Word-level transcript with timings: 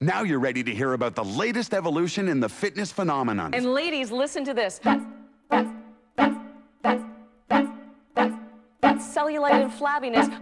Now 0.00 0.22
you're 0.22 0.38
ready 0.38 0.62
to 0.62 0.72
hear 0.72 0.92
about 0.92 1.16
the 1.16 1.24
latest 1.24 1.74
evolution 1.74 2.28
in 2.28 2.38
the 2.38 2.48
fitness 2.48 2.92
phenomenon. 2.92 3.52
And 3.52 3.66
ladies, 3.66 4.12
listen 4.12 4.44
to 4.44 4.54
this. 4.54 4.78
That's, 4.78 5.04
that's, 5.50 5.68
that's, 6.14 6.36
that's, 6.82 7.02
that's, 7.48 7.68
that's, 8.14 8.34
that's 8.80 9.04
cellulite 9.04 9.60
and 9.60 9.72
flabbiness. 9.72 10.40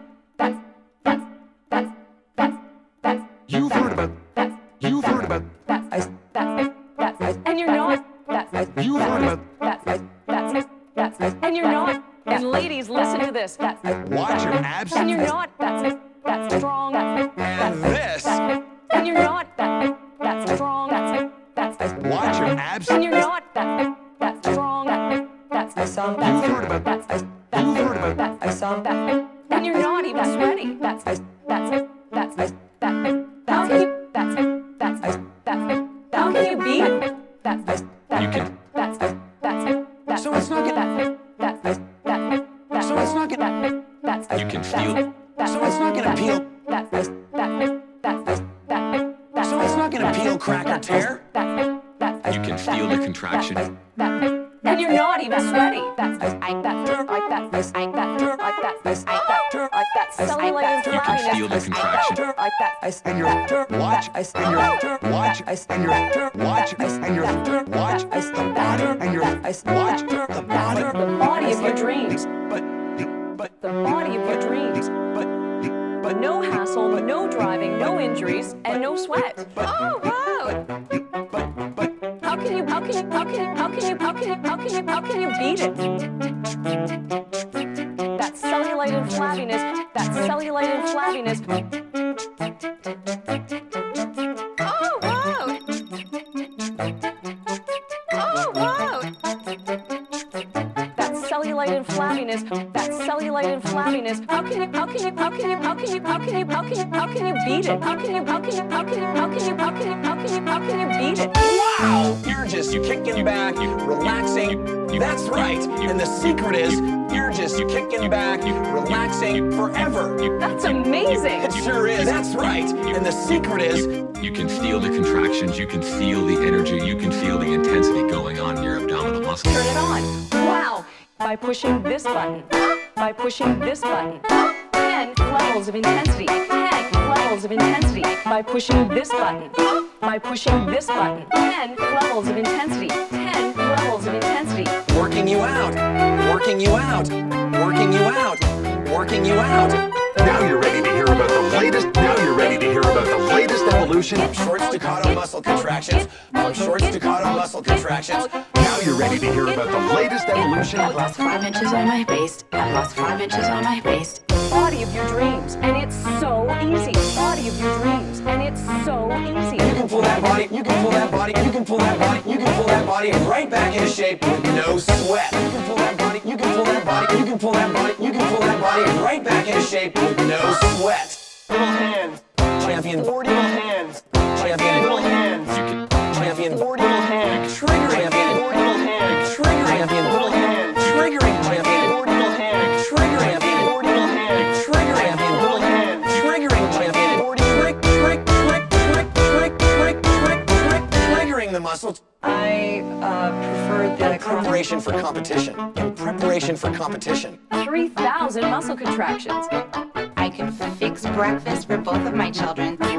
I've 160.74 160.94
oh, 160.94 160.96
lost 160.96 161.16
five 161.16 161.44
inches 161.44 161.72
on 161.72 161.86
my 161.86 162.04
waist. 162.08 162.44
I've 162.52 162.74
lost 162.74 162.96
five 162.96 163.20
inches 163.20 163.44
on 163.44 163.62
my 163.62 163.80
waist. 163.84 164.25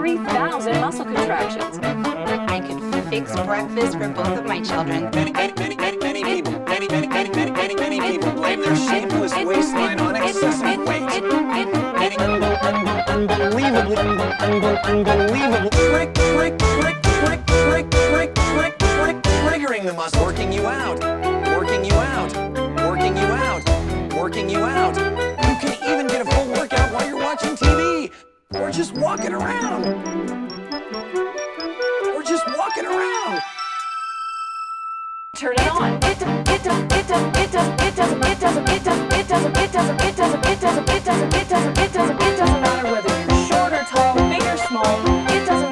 3,000 0.07 0.79
muscle 0.79 1.03
contractions. 1.03 1.79
I 1.83 2.61
could 2.61 2.81
fix 3.09 3.35
breakfast 3.41 3.97
for 3.97 4.07
both 4.07 4.39
of 4.39 4.45
my 4.45 4.61
children. 4.61 5.09
Many, 5.11 5.33
many, 5.33 5.53
many, 5.57 5.75
many, 5.75 5.97
many 5.97 6.23
people, 6.23 6.53
many, 6.63 6.87
many, 6.87 7.07
many, 7.09 7.29
many, 7.29 7.51
many, 7.51 7.75
many 7.75 7.99
people 7.99 8.31
blame 8.31 8.61
their 8.61 8.77
shapeless 8.77 9.33
waistline 9.35 9.99
on 9.99 10.15
excessive 10.15 10.79
weight. 10.87 11.03
Unbelievably, 13.09 13.97
unbelievable 13.97 15.69
trick, 15.71 16.13
trick, 16.13 16.57
trick, 16.57 17.03
trick, 17.03 17.45
trick, 17.45 17.91
trick, 17.91 18.33
trick, 18.33 18.77
trick, 18.79 19.21
triggering 19.23 19.85
the 19.85 19.93
muscle, 19.93 20.23
working 20.23 20.53
you 20.53 20.65
out, 20.67 21.01
working 21.47 21.83
you 21.83 21.93
out, 21.93 22.33
working 22.87 23.17
you 23.17 23.25
out, 23.25 24.13
working 24.15 24.49
you 24.49 24.59
out. 24.59 24.95
You 24.95 25.55
can 25.59 25.89
even 25.89 26.07
get 26.07 26.21
a 26.21 26.31
full 26.31 26.47
workout 26.53 26.93
while 26.93 27.05
you're 27.05 27.17
watching 27.17 27.57
TV. 27.57 28.26
We're 28.53 28.71
just 28.71 28.93
walking 28.95 29.33
around. 29.33 29.83
We're 32.05 32.23
just 32.23 32.47
walking 32.57 32.85
around. 32.85 33.41
Turn 35.35 35.53
it 35.53 35.67
on. 35.69 35.95
It 35.95 36.17
doesn't. 36.17 36.49
It 36.49 36.63
doesn't. 36.63 36.93
It 36.93 37.07
doesn't. 37.07 37.37
It 37.37 37.51
doesn't. 37.51 37.81
It 37.81 37.95
doesn't. 37.95 38.23
It 38.23 38.39
doesn't. 38.39 38.69
It 38.69 39.27
doesn't. 39.27 39.57
It 39.57 39.73
doesn't. 39.73 40.01
It 40.01 40.15
doesn't. 40.15 40.45
It 40.45 40.61
doesn't. 40.61 40.89
It 40.89 41.03
doesn't. 41.03 41.35
It 41.35 41.49
doesn't. 41.49 41.77
It 41.77 41.93
doesn't. 41.93 42.21
It 42.21 42.37
doesn't. 42.37 42.61
Matter 42.61 42.91
whether 42.91 43.19
you're 43.19 43.47
short 43.47 43.73
or 43.73 43.83
tall, 43.83 44.15
big 44.29 44.43
or 44.43 44.57
small. 44.57 45.01
It 45.29 45.45
doesn't. 45.45 45.66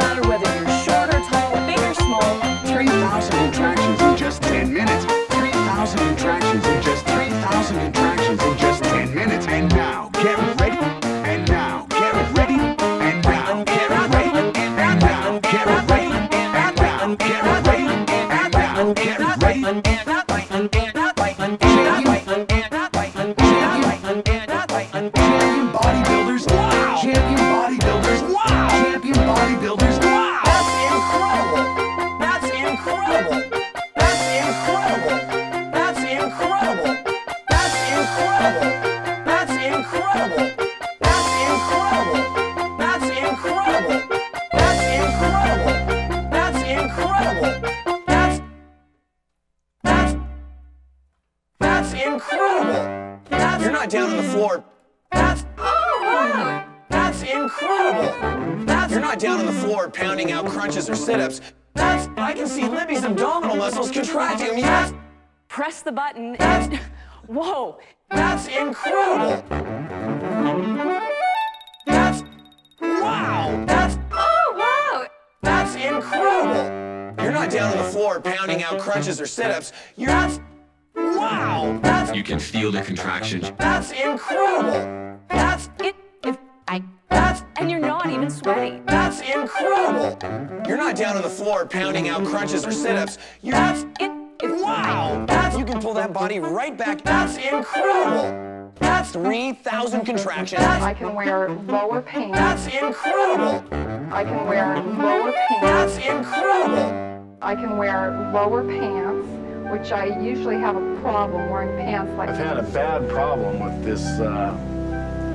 Can 104.35 104.47
wear 104.47 104.81
lower 104.81 105.31
pants. 105.31 105.61
That's 105.61 105.97
incredible. 105.97 107.37
I 107.41 107.55
can 107.55 107.77
wear 107.77 108.31
lower 108.33 108.63
pants, 108.63 109.27
which 109.71 109.91
I 109.91 110.19
usually 110.19 110.57
have 110.57 110.75
a 110.75 111.01
problem 111.01 111.49
wearing 111.49 111.77
pants 111.77 112.11
like 112.17 112.29
I've 112.29 112.37
had 112.37 112.57
a 112.57 112.63
bad 112.63 113.09
problem 113.09 113.59
with 113.59 113.83
this 113.83 114.03
uh, 114.19 114.57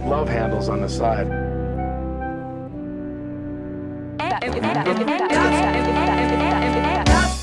love 0.06 0.29
handles 0.29 0.69
on 0.69 0.81
the 0.81 0.88
side. 0.88 1.29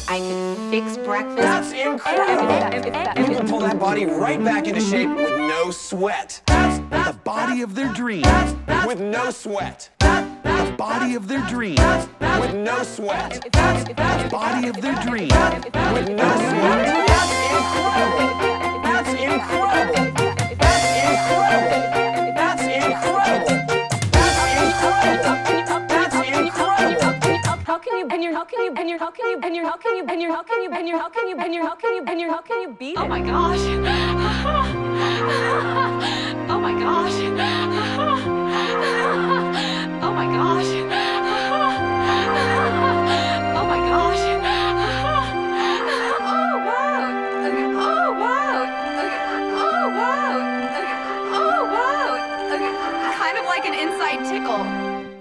I 0.10 0.20
can 0.20 0.72
fix 0.72 0.98
breakfast. 0.98 1.38
That's 1.38 1.72
incredible. 1.72 3.22
You 3.22 3.38
can 3.38 3.48
pull 3.48 3.60
that 3.60 3.80
body 3.80 4.06
right 4.06 4.44
back 4.44 4.68
into 4.68 4.82
shape 4.82 5.10
with 5.10 5.38
no 5.38 5.72
sweat. 5.72 6.42
That's, 6.48 6.80
that's 6.90 7.12
The 7.12 7.24
body 7.24 7.62
of 7.62 7.76
their 7.76 7.92
dreams. 7.94 8.28
with 8.86 9.00
no 9.00 9.32
sweat. 9.32 9.90
The 10.78 10.84
body 10.84 11.16
of 11.16 11.28
their 11.28 11.42
dreams. 11.48 11.80
With 12.40 12.54
no 12.54 12.84
sweat. 12.84 13.42
The 13.52 14.30
body 14.30 14.68
of 14.68 14.80
their 14.80 14.94
dreams. 15.02 15.34
With 15.34 16.10
no 16.10 16.38
sweat. 16.38 16.86
That's 17.18 17.34
incredible. 17.58 18.38
That's 18.84 19.10
incredible. 19.10 20.14
That's 20.60 20.84
incredible. 22.62 23.58
That's 24.14 24.54
incredible. 24.54 25.82
That's 25.88 26.16
incredible. 26.30 27.14
How 27.66 27.80
can 27.80 27.98
you 27.98 28.06
and 28.12 28.22
you're 28.24 28.36
how 28.36 28.46
can 28.46 28.64
you 28.64 28.72
and 28.78 28.88
you're 28.88 29.00
how 29.00 29.10
can 29.10 29.30
you 29.32 29.40
and 29.42 29.56
you're 29.56 29.66
how 29.66 29.78
can 29.78 29.96
you 29.98 30.06
and 30.08 30.22
you're 30.22 30.32
how 30.32 30.44
can 30.44 30.62
you 30.62 30.70
and 30.72 30.88
you're 30.88 31.00
how 31.00 31.10
can 31.10 31.28
you 31.28 31.40
and 31.40 31.56
you're 31.56 31.66
how 31.66 31.76
can 31.76 31.96
you 31.96 32.04
and 32.06 32.22
you're 32.22 32.30
how 32.30 32.42
can 32.42 32.62
you 32.62 32.70
beat 32.78 32.92
it? 32.92 33.00
Oh 33.00 33.08
my 33.08 33.22
gosh. 33.22 33.58
Oh 36.50 36.60
my 36.60 36.72
gosh. 36.80 37.14
Oh 40.18 40.20
my 40.20 40.34
gosh. 40.34 40.66
Oh 43.56 43.66
my 43.68 43.78
gosh. 43.78 44.24
Oh 46.20 46.54
wow. 46.66 47.06
Okay. 47.46 47.66
Oh 47.70 48.10
wow. 48.18 48.66
Okay. 48.98 49.22
Oh 49.54 49.86
wow. 49.94 50.42
Okay. 50.74 50.98
Oh 51.38 51.62
wow. 51.70 52.18
Okay. 52.52 52.74
Kind 53.16 53.38
of 53.38 53.46
like 53.46 53.66
an 53.68 53.76
inside 53.76 54.26
tickle. 54.28 54.66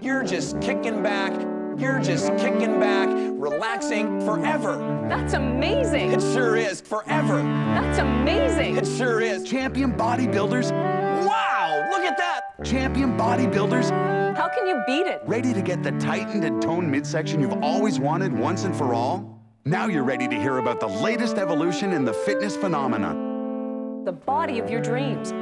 You're 0.01 0.25
just 0.25 0.63
kicking 0.63 1.03
back. 1.03 1.35
You're 1.79 2.01
just 2.01 2.35
kicking 2.39 2.81
back, 2.81 3.11
relaxing 3.11 4.23
forever. 4.23 4.79
That's 5.11 5.35
amazing. 5.35 6.13
It 6.13 6.23
sure 6.23 6.57
is. 6.57 6.81
Forever. 6.81 7.43
That's 7.43 7.99
amazing. 7.99 8.79
It 8.79 8.87
sure 8.87 9.21
is. 9.21 9.45
Champion 9.45 9.93
bodybuilders. 9.93 10.71
Wow! 10.73 11.87
Look 11.91 12.01
at 12.01 12.17
that! 12.17 12.46
Champion 12.64 13.19
bodybuilders. 13.19 13.91
How 14.35 14.49
can 14.49 14.67
you 14.67 14.82
beat 14.87 15.06
it? 15.06 15.20
Ready 15.26 15.53
to 15.53 15.61
get 15.61 15.82
the 15.82 15.93
tightened 15.93 16.43
and 16.43 16.62
toned 16.62 16.91
midsection 16.91 17.38
you've 17.38 17.62
always 17.62 18.00
wanted 18.00 18.32
once 18.32 18.64
and 18.64 18.75
for 18.75 18.94
all? 18.94 19.43
Now 19.67 19.88
you're 19.88 20.05
ready 20.05 20.26
to 20.26 20.35
hear 20.35 20.56
about 20.56 20.81
the 20.81 20.87
latest 20.87 21.37
evolution 21.37 21.93
in 21.93 22.06
the 22.06 22.14
fitness 22.14 22.56
phenomenon. 22.56 24.05
The 24.06 24.12
body 24.12 24.58
of 24.58 24.70
your 24.70 24.81
dreams. 24.81 25.32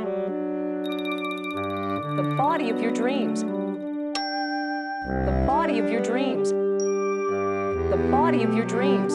The 2.17 2.35
body 2.37 2.71
of 2.71 2.81
your 2.81 2.91
dreams. 2.91 3.43
The 3.43 3.45
body 5.47 5.79
of 5.79 5.89
your 5.89 6.01
dreams. 6.01 6.51
The 6.51 8.09
body 8.11 8.43
of 8.43 8.55
your 8.55 8.67
dreams. 8.67 9.15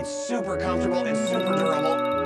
It's 0.00 0.10
super 0.10 0.56
comfortable 0.56 1.04
and 1.04 1.28
super 1.28 1.56
durable. 1.56 2.21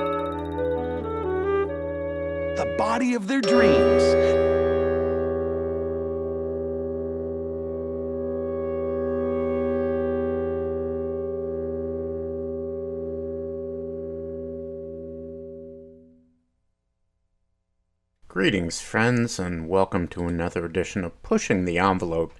The 2.57 2.73
body 2.75 3.13
of 3.13 3.27
their 3.27 3.39
dreams. 3.39 4.01
Greetings, 18.27 18.81
friends, 18.81 19.37
and 19.37 19.69
welcome 19.69 20.07
to 20.07 20.25
another 20.25 20.65
edition 20.65 21.03
of 21.03 21.21
Pushing 21.21 21.65
the 21.65 21.77
Envelope, 21.77 22.33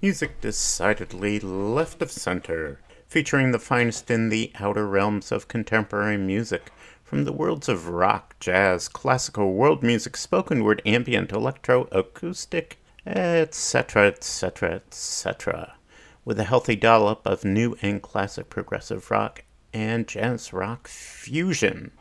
music 0.00 0.40
decidedly 0.40 1.40
left 1.40 2.00
of 2.00 2.12
center, 2.12 2.78
featuring 3.08 3.50
the 3.50 3.58
finest 3.58 4.08
in 4.08 4.28
the 4.28 4.52
outer 4.60 4.86
realms 4.86 5.32
of 5.32 5.48
contemporary 5.48 6.16
music, 6.16 6.70
from 7.14 7.22
the 7.22 7.32
worlds 7.32 7.68
of 7.68 7.88
rock, 7.88 8.34
jazz, 8.40 8.88
classical, 8.88 9.52
world 9.52 9.84
music, 9.84 10.16
spoken 10.16 10.64
word, 10.64 10.82
ambient, 10.84 11.30
electro, 11.30 11.86
acoustic, 11.92 12.80
etc., 13.06 14.08
etc., 14.08 14.74
etc., 14.74 15.76
with 16.24 16.40
a 16.40 16.42
healthy 16.42 16.74
dollop 16.74 17.24
of 17.24 17.44
new 17.44 17.76
and 17.80 18.02
classic 18.02 18.50
progressive 18.50 19.12
rock 19.12 19.44
and 19.72 20.08
jazz 20.08 20.52
rock 20.52 20.88
fusion. 20.88 21.92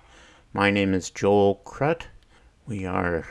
My 0.52 0.72
name 0.72 0.96
is 0.96 1.12
Joel 1.12 1.62
Krutt. 1.64 2.08
We 2.66 2.84
are 2.84 3.28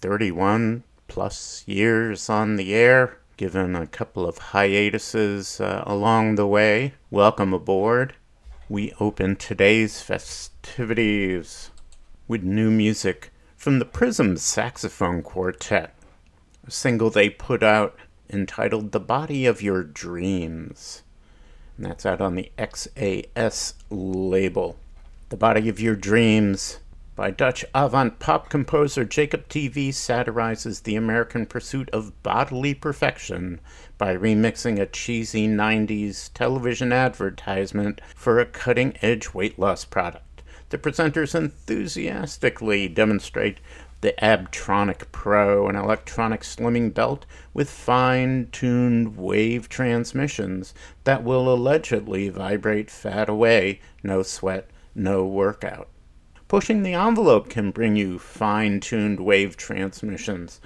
31 0.00 0.84
plus 1.08 1.64
years 1.66 2.30
on 2.30 2.54
the 2.54 2.72
air, 2.72 3.18
given 3.36 3.74
a 3.74 3.88
couple 3.88 4.28
of 4.28 4.38
hiatuses 4.38 5.60
uh, 5.60 5.82
along 5.84 6.36
the 6.36 6.46
way. 6.46 6.94
Welcome 7.10 7.52
aboard. 7.52 8.14
We 8.70 8.92
open 9.00 9.34
today's 9.34 10.00
festivities 10.00 11.72
with 12.28 12.44
new 12.44 12.70
music 12.70 13.32
from 13.56 13.80
the 13.80 13.84
Prism 13.84 14.36
Saxophone 14.36 15.22
Quartet, 15.22 15.92
a 16.64 16.70
single 16.70 17.10
they 17.10 17.30
put 17.30 17.64
out 17.64 17.98
entitled 18.32 18.92
The 18.92 19.00
Body 19.00 19.44
of 19.44 19.60
Your 19.60 19.82
Dreams. 19.82 21.02
And 21.76 21.84
that's 21.84 22.06
out 22.06 22.20
on 22.20 22.36
the 22.36 22.52
XAS 22.58 23.74
label. 23.90 24.76
The 25.30 25.36
Body 25.36 25.68
of 25.68 25.80
Your 25.80 25.96
Dreams 25.96 26.78
by 27.20 27.30
Dutch 27.30 27.66
avant 27.74 28.18
pop 28.18 28.48
composer 28.48 29.04
Jacob 29.04 29.46
TV 29.46 29.92
satirizes 29.92 30.80
the 30.80 30.96
American 30.96 31.44
pursuit 31.44 31.90
of 31.90 32.22
bodily 32.22 32.72
perfection 32.72 33.60
by 33.98 34.16
remixing 34.16 34.80
a 34.80 34.86
cheesy 34.86 35.46
90s 35.46 36.32
television 36.32 36.94
advertisement 36.94 38.00
for 38.16 38.38
a 38.38 38.46
cutting 38.46 38.96
edge 39.02 39.34
weight 39.34 39.58
loss 39.58 39.84
product. 39.84 40.42
The 40.70 40.78
presenters 40.78 41.34
enthusiastically 41.34 42.88
demonstrate 42.88 43.60
the 44.00 44.14
Abtronic 44.22 45.12
Pro, 45.12 45.68
an 45.68 45.76
electronic 45.76 46.40
slimming 46.40 46.94
belt 46.94 47.26
with 47.52 47.68
fine 47.68 48.48
tuned 48.50 49.18
wave 49.18 49.68
transmissions 49.68 50.72
that 51.04 51.22
will 51.22 51.52
allegedly 51.52 52.30
vibrate 52.30 52.90
fat 52.90 53.28
away, 53.28 53.82
no 54.02 54.22
sweat, 54.22 54.70
no 54.94 55.26
workout. 55.26 55.86
Pushing 56.50 56.82
the 56.82 56.94
envelope 56.94 57.48
can 57.48 57.70
bring 57.70 57.94
you 57.94 58.18
fine 58.18 58.80
tuned 58.80 59.20
wave 59.20 59.56
transmissions. 59.56 60.60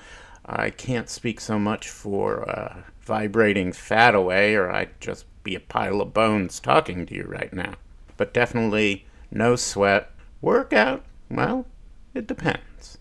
I 0.46 0.70
can't 0.70 1.10
speak 1.10 1.42
so 1.42 1.58
much 1.58 1.90
for 1.90 2.48
uh, 2.48 2.84
vibrating 3.02 3.70
fat 3.70 4.14
away, 4.14 4.54
or 4.54 4.70
I'd 4.70 4.98
just 4.98 5.26
be 5.42 5.54
a 5.54 5.60
pile 5.60 6.00
of 6.00 6.14
bones 6.14 6.58
talking 6.58 7.04
to 7.04 7.14
you 7.14 7.24
right 7.24 7.52
now. 7.52 7.74
But 8.16 8.32
definitely 8.32 9.04
no 9.30 9.56
sweat. 9.56 10.10
Workout? 10.40 11.04
Well, 11.30 11.66
it 12.14 12.26
depends. 12.26 12.96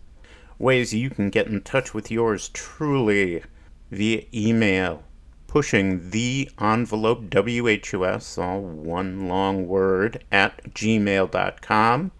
Ways 0.59 0.93
you 0.93 1.09
can 1.09 1.29
get 1.29 1.47
in 1.47 1.61
touch 1.61 1.93
with 1.93 2.11
yours 2.11 2.49
truly 2.49 3.43
via 3.91 4.23
email 4.33 5.03
pushing 5.47 6.09
the 6.09 6.49
envelope 6.59 7.33
WHUS, 7.33 8.37
all 8.37 8.59
one 8.59 9.29
long 9.29 9.69
word, 9.69 10.21
at 10.33 10.61
gmail.com 10.73 12.11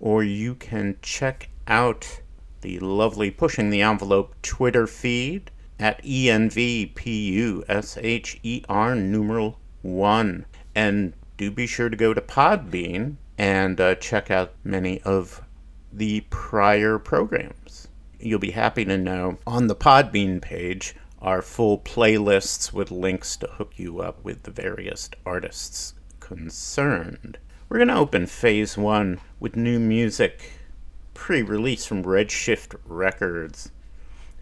or 0.00 0.22
you 0.22 0.54
can 0.54 0.96
check 1.02 1.48
out 1.66 2.20
the 2.60 2.78
lovely 2.78 3.30
Pushing 3.30 3.70
the 3.70 3.82
Envelope 3.82 4.34
Twitter 4.42 4.86
feed 4.86 5.50
at 5.78 6.02
ENVPUSHER 6.04 6.56
numeral 8.96 9.58
1. 9.82 10.46
And 10.74 11.12
do 11.36 11.50
be 11.50 11.66
sure 11.66 11.88
to 11.88 11.96
go 11.96 12.12
to 12.14 12.20
Podbean 12.20 13.16
and 13.36 13.80
uh, 13.80 13.94
check 13.94 14.30
out 14.30 14.54
many 14.64 15.00
of 15.02 15.42
the 15.92 16.22
prior 16.30 16.98
programs. 16.98 17.88
You'll 18.18 18.40
be 18.40 18.50
happy 18.50 18.84
to 18.84 18.98
know 18.98 19.38
on 19.46 19.68
the 19.68 19.76
Podbean 19.76 20.42
page 20.42 20.96
are 21.20 21.42
full 21.42 21.78
playlists 21.78 22.72
with 22.72 22.90
links 22.90 23.36
to 23.36 23.46
hook 23.46 23.72
you 23.76 24.00
up 24.00 24.22
with 24.24 24.42
the 24.42 24.50
various 24.50 25.08
artists 25.24 25.94
concerned. 26.20 27.38
We're 27.68 27.76
going 27.76 27.88
to 27.88 27.96
open 27.96 28.24
phase 28.24 28.78
one 28.78 29.20
with 29.38 29.54
new 29.54 29.78
music 29.78 30.52
pre 31.12 31.42
release 31.42 31.84
from 31.84 32.02
Redshift 32.02 32.74
Records 32.86 33.72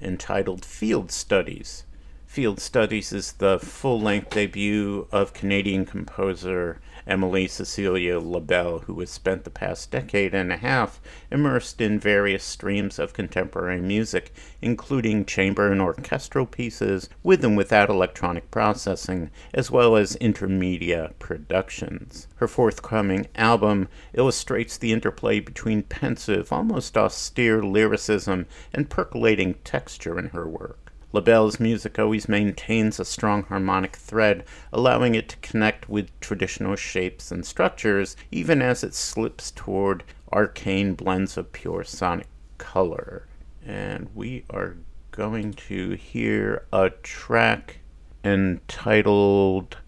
entitled 0.00 0.64
Field 0.64 1.10
Studies. 1.10 1.82
Field 2.24 2.60
Studies 2.60 3.12
is 3.12 3.32
the 3.32 3.58
full 3.58 4.00
length 4.00 4.30
debut 4.30 5.08
of 5.10 5.34
Canadian 5.34 5.86
composer 5.86 6.80
Emilie 7.06 7.46
Cecilia 7.46 8.20
LeBel, 8.20 8.82
who 8.84 8.98
has 9.00 9.10
spent 9.10 9.44
the 9.44 9.50
past 9.50 9.90
decade 9.90 10.34
and 10.34 10.52
a 10.52 10.56
half 10.56 11.00
immersed 11.30 11.80
in 11.80 12.00
various 12.00 12.42
streams 12.42 12.98
of 12.98 13.12
contemporary 13.12 13.80
music, 13.80 14.32
including 14.60 15.24
chamber 15.24 15.70
and 15.70 15.80
orchestral 15.80 16.46
pieces 16.46 17.08
with 17.22 17.44
and 17.44 17.56
without 17.56 17.88
electronic 17.88 18.50
processing, 18.50 19.30
as 19.54 19.70
well 19.70 19.94
as 19.94 20.16
intermedia 20.16 21.12
productions. 21.18 22.26
Her 22.36 22.48
forthcoming 22.48 23.28
album 23.36 23.88
illustrates 24.12 24.76
the 24.76 24.92
interplay 24.92 25.38
between 25.38 25.84
pensive, 25.84 26.52
almost 26.52 26.96
austere 26.96 27.62
lyricism 27.62 28.46
and 28.74 28.90
percolating 28.90 29.54
texture 29.62 30.18
in 30.18 30.30
her 30.30 30.48
work. 30.48 30.85
LeBel's 31.16 31.58
music 31.58 31.98
always 31.98 32.28
maintains 32.28 33.00
a 33.00 33.04
strong 33.06 33.44
harmonic 33.44 33.96
thread, 33.96 34.44
allowing 34.70 35.14
it 35.14 35.30
to 35.30 35.36
connect 35.38 35.88
with 35.88 36.10
traditional 36.20 36.76
shapes 36.76 37.32
and 37.32 37.46
structures, 37.46 38.16
even 38.30 38.60
as 38.60 38.84
it 38.84 38.92
slips 38.92 39.50
toward 39.50 40.04
arcane 40.30 40.92
blends 40.92 41.38
of 41.38 41.52
pure 41.52 41.84
sonic 41.84 42.26
color. 42.58 43.26
And 43.64 44.10
we 44.14 44.44
are 44.50 44.76
going 45.10 45.54
to 45.54 45.92
hear 45.92 46.66
a 46.70 46.90
track 46.90 47.78
entitled 48.22 49.78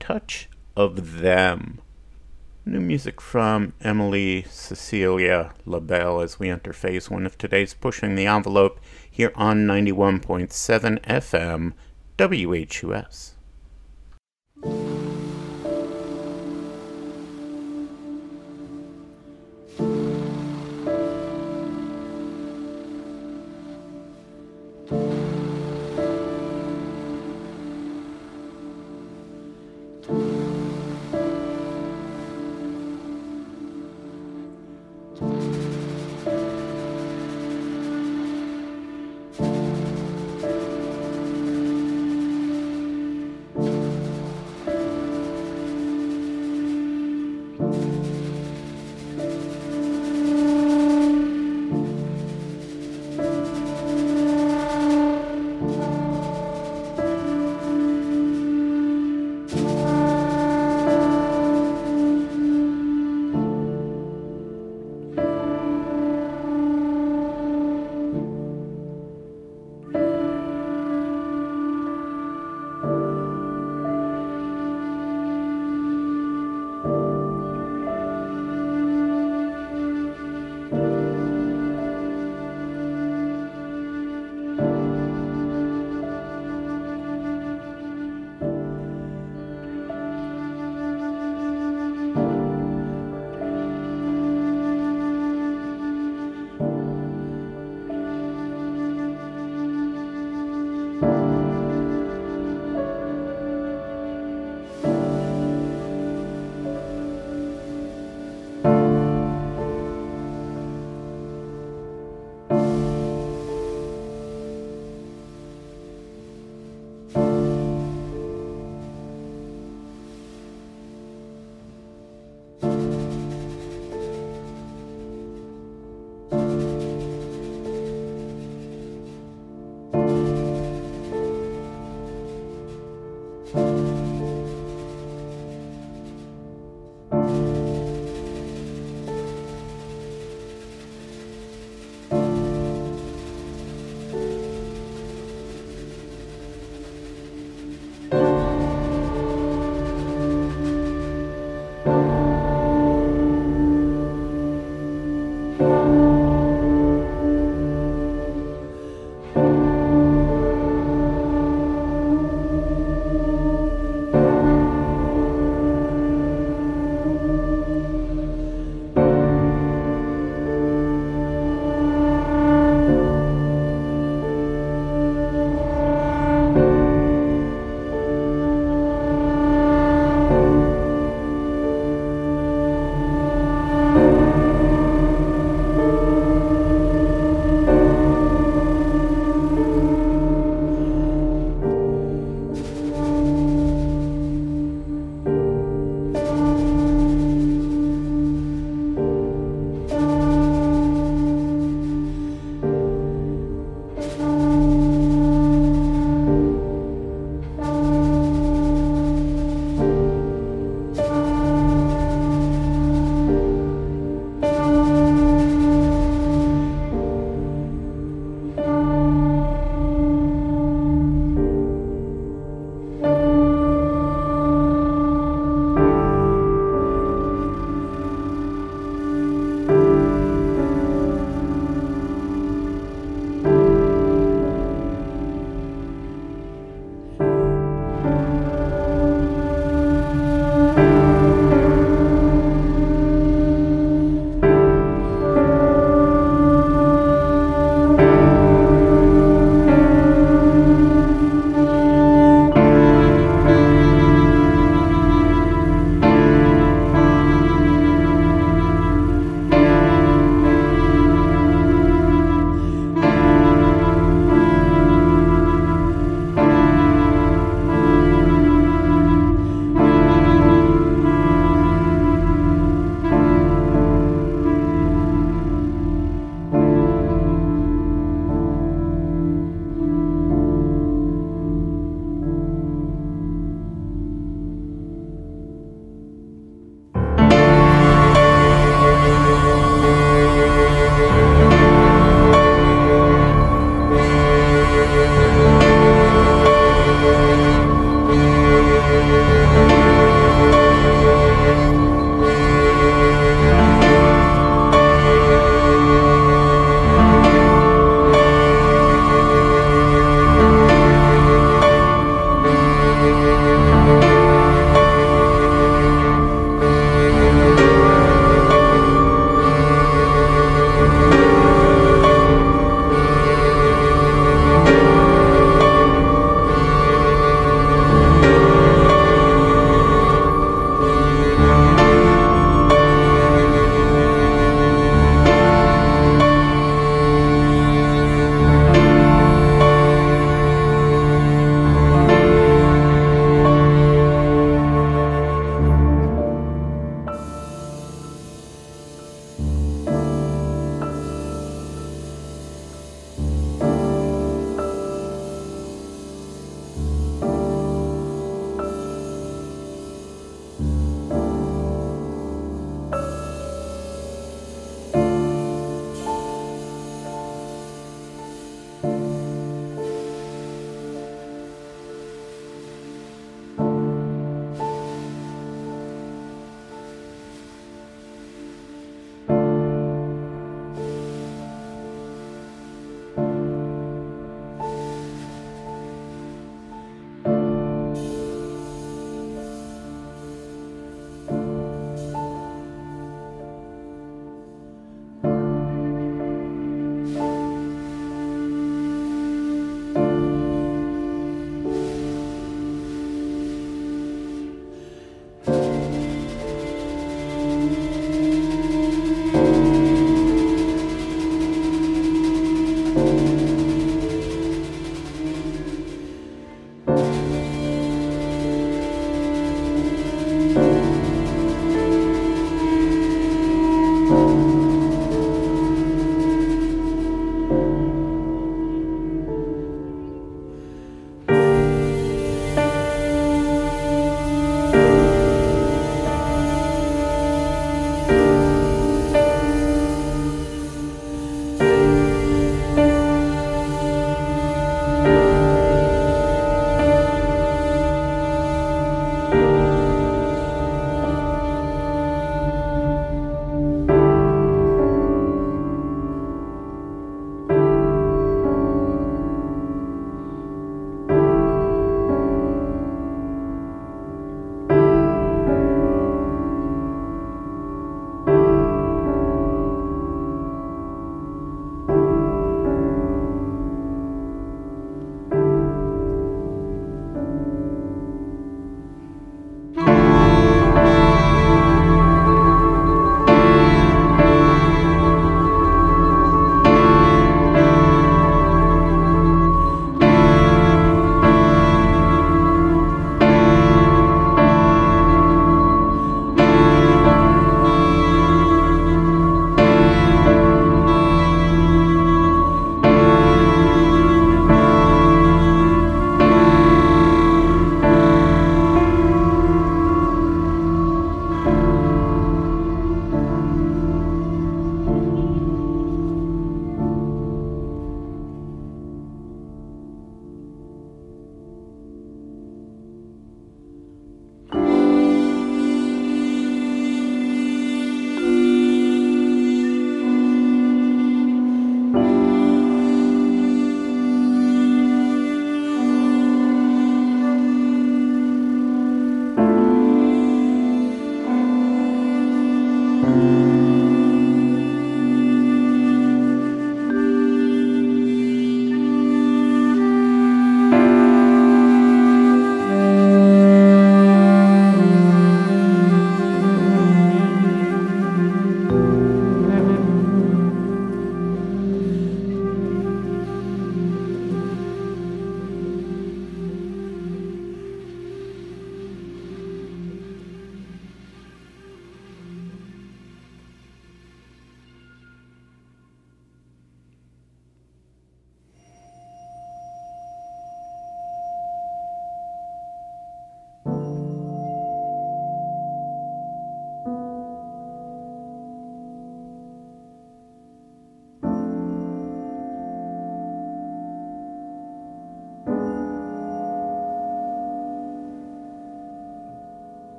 Touch 0.00 0.48
of 0.74 1.20
Them. 1.20 1.80
New 2.64 2.80
music 2.80 3.20
from 3.20 3.72
Emilie 3.80 4.46
Cecilia 4.48 5.52
LeBel 5.66 6.22
as 6.22 6.38
we 6.38 6.48
enter 6.48 6.72
phase 6.72 7.10
one 7.10 7.26
of 7.26 7.36
today's 7.36 7.74
Pushing 7.74 8.14
the 8.14 8.26
Envelope 8.26 8.78
here 9.12 9.30
on 9.36 9.66
91.7 9.66 10.98
FM 11.04 11.74
WHUS. 12.18 13.34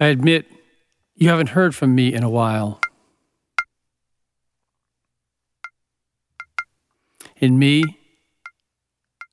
I 0.00 0.06
admit 0.06 0.46
you 1.16 1.28
haven't 1.28 1.48
heard 1.48 1.74
from 1.74 1.94
me 1.94 2.14
in 2.14 2.22
a 2.22 2.30
while. 2.30 2.80
In 7.38 7.58
me, 7.58 7.82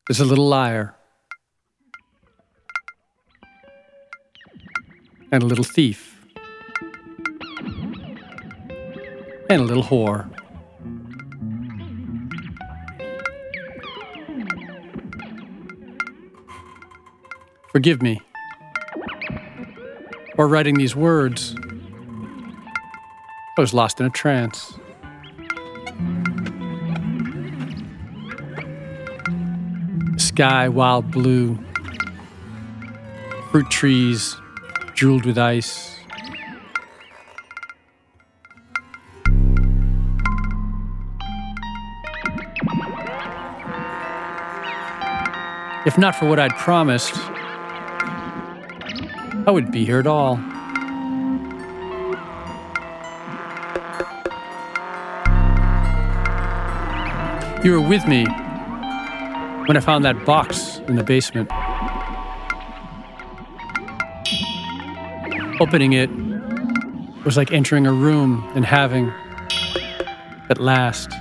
there's 0.08 0.20
a 0.20 0.26
little 0.26 0.48
liar 0.48 0.96
and 5.32 5.44
a 5.44 5.46
little 5.46 5.64
thief 5.64 6.20
and 9.50 9.62
a 9.62 9.66
little 9.66 9.84
whore. 9.84 10.32
Forgive 17.72 18.02
me 18.02 18.22
or 20.38 20.48
writing 20.48 20.76
these 20.76 20.96
words, 20.96 21.56
I 23.58 23.62
was 23.62 23.74
lost 23.74 24.00
in 24.00 24.06
a 24.06 24.10
trance. 24.10 24.78
Sky 30.18 30.68
wild 30.68 31.12
blue, 31.12 31.58
fruit 33.52 33.70
trees 33.70 34.36
jeweled 34.94 35.26
with 35.26 35.38
ice. 35.38 35.96
If 45.86 46.00
not 46.00 46.16
for 46.16 46.28
what 46.28 46.40
I'd 46.40 46.56
promised, 46.56 47.14
I 49.48 49.52
wouldn't 49.52 49.72
be 49.72 49.86
here 49.86 50.00
at 50.00 50.08
all. 50.08 50.38
You 57.64 57.74
were 57.74 57.82
with 57.82 58.08
me 58.08 58.26
when 59.68 59.78
I 59.78 59.82
found 59.82 60.04
that 60.04 60.26
box 60.26 60.80
in 60.88 60.96
the 60.96 61.04
basement. 61.04 61.52
Opening 65.62 65.94
it 65.94 66.10
was 67.24 67.38
like 67.38 67.52
entering 67.52 67.86
a 67.86 67.94
room 67.94 68.52
and 68.56 68.66
having, 68.66 69.14
at 70.50 70.60
last, 70.60 71.12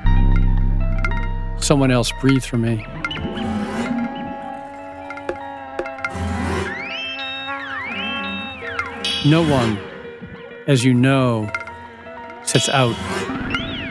someone 1.63 1.91
else 1.91 2.11
breathe 2.21 2.45
for 2.45 2.57
me. 2.57 2.87
No 9.27 9.41
one, 9.41 9.79
as 10.67 10.85
you 10.85 10.93
know, 10.93 11.51
sets 12.43 12.69
out 12.69 12.95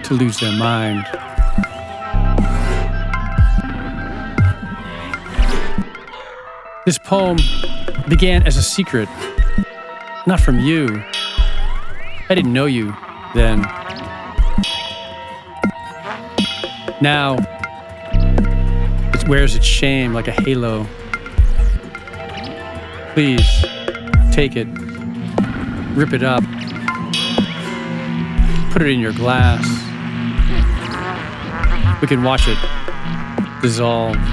to 0.03 0.13
lose 0.13 0.39
their 0.39 0.51
mind. 0.51 1.07
This 6.85 6.99
poem 6.99 7.37
began 8.07 8.43
as 8.43 8.57
a 8.57 8.61
secret, 8.61 9.09
not 10.27 10.39
from 10.39 10.59
you. 10.59 11.03
I 12.29 12.35
didn't 12.35 12.53
know 12.53 12.67
you 12.67 12.95
then. 13.33 13.61
Now, 17.01 17.37
it 19.15 19.27
wears 19.27 19.55
its 19.55 19.65
shame 19.65 20.13
like 20.13 20.27
a 20.27 20.31
halo. 20.43 20.85
Please, 23.15 23.65
take 24.31 24.55
it 24.55 24.82
rip 25.95 26.13
it 26.13 26.23
up, 26.23 26.43
put 28.71 28.81
it 28.81 28.89
in 28.89 28.99
your 28.99 29.13
glass. 29.13 29.63
We 32.01 32.07
can 32.07 32.23
watch 32.23 32.47
it 32.47 32.57
dissolve. 33.61 34.32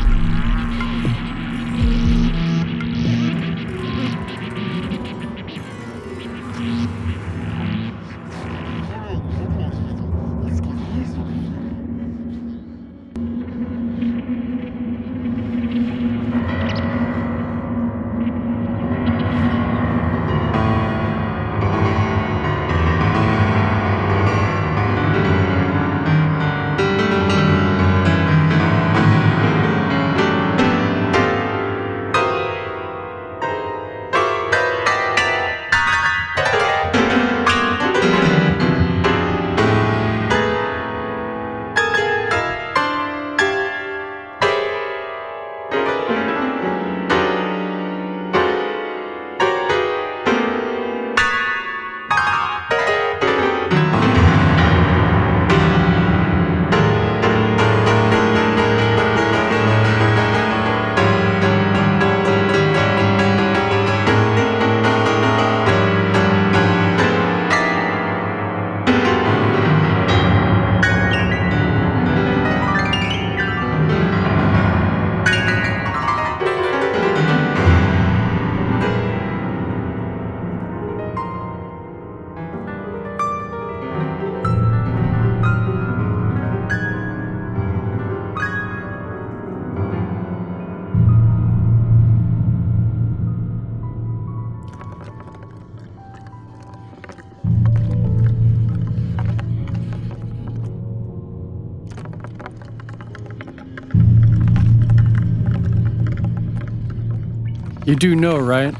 Do 108.00 108.16
know, 108.16 108.38
right? 108.38 108.74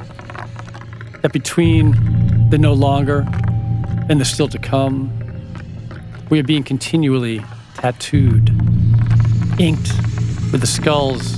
That 1.20 1.34
between 1.34 2.48
the 2.48 2.56
no 2.56 2.72
longer 2.72 3.28
and 4.08 4.18
the 4.18 4.24
still 4.24 4.48
to 4.48 4.58
come, 4.58 5.12
we 6.30 6.40
are 6.40 6.42
being 6.42 6.64
continually 6.64 7.44
tattooed, 7.74 8.48
inked 9.60 9.92
with 10.52 10.62
the 10.62 10.66
skulls 10.66 11.36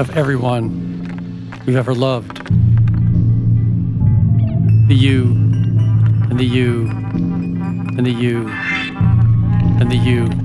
of 0.00 0.16
everyone 0.16 1.62
we've 1.64 1.76
ever 1.76 1.94
loved. 1.94 2.44
The 4.88 4.96
you, 4.96 5.26
and 6.28 6.40
the 6.40 6.44
you, 6.44 6.88
and 6.88 8.04
the 8.04 8.10
you, 8.10 8.48
and 9.78 9.92
the 9.92 9.96
you. 9.96 10.35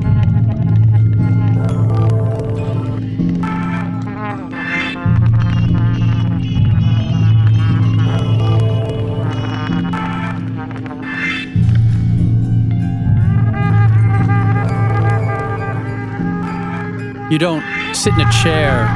You 17.31 17.37
don't 17.37 17.63
sit 17.95 18.13
in 18.13 18.19
a 18.19 18.29
chair, 18.43 18.89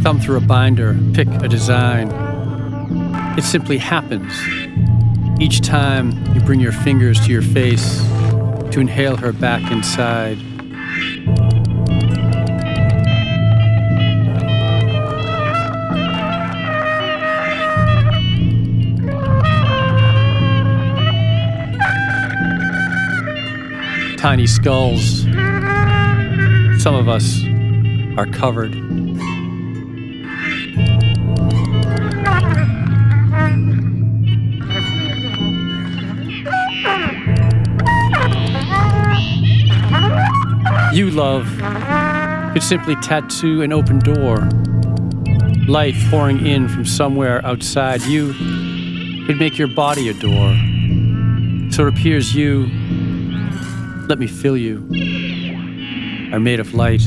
thumb 0.00 0.18
through 0.18 0.38
a 0.38 0.40
binder, 0.40 0.98
pick 1.12 1.28
a 1.28 1.48
design. 1.48 2.10
It 3.36 3.44
simply 3.44 3.76
happens. 3.76 4.32
Each 5.38 5.60
time 5.60 6.12
you 6.34 6.40
bring 6.40 6.60
your 6.60 6.72
fingers 6.72 7.20
to 7.26 7.30
your 7.30 7.42
face 7.42 8.00
to 8.70 8.80
inhale 8.80 9.16
her 9.16 9.34
back 9.34 9.70
inside. 9.70 10.38
Tiny 24.16 24.46
skulls. 24.46 25.26
Some 26.82 26.96
of 26.96 27.08
us 27.08 27.44
are 28.18 28.26
covered. 28.26 28.74
You, 40.92 41.12
love, 41.12 41.46
could 42.52 42.64
simply 42.64 42.96
tattoo 42.96 43.62
an 43.62 43.72
open 43.72 44.00
door. 44.00 44.48
Light 45.68 45.94
pouring 46.10 46.44
in 46.44 46.66
from 46.68 46.84
somewhere 46.84 47.46
outside. 47.46 48.02
You 48.02 48.32
could 49.26 49.38
make 49.38 49.56
your 49.56 49.68
body 49.68 50.08
a 50.08 50.14
door. 50.14 50.52
So 51.70 51.86
it 51.86 51.94
appears 51.94 52.34
you, 52.34 52.66
let 54.08 54.18
me 54.18 54.26
fill 54.26 54.56
you, 54.56 54.84
are 56.32 56.40
made 56.40 56.58
of 56.60 56.72
light. 56.72 57.02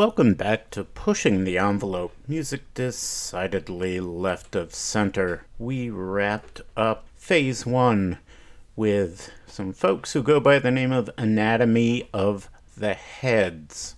Welcome 0.00 0.32
back 0.32 0.70
to 0.70 0.84
Pushing 0.84 1.44
the 1.44 1.58
Envelope, 1.58 2.14
music 2.26 2.62
decidedly 2.72 4.00
left 4.00 4.56
of 4.56 4.74
center. 4.74 5.44
We 5.58 5.90
wrapped 5.90 6.62
up 6.74 7.04
phase 7.16 7.66
one 7.66 8.16
with 8.76 9.30
some 9.46 9.74
folks 9.74 10.14
who 10.14 10.22
go 10.22 10.40
by 10.40 10.58
the 10.58 10.70
name 10.70 10.90
of 10.90 11.10
Anatomy 11.18 12.08
of 12.14 12.48
the 12.78 12.94
Heads. 12.94 13.94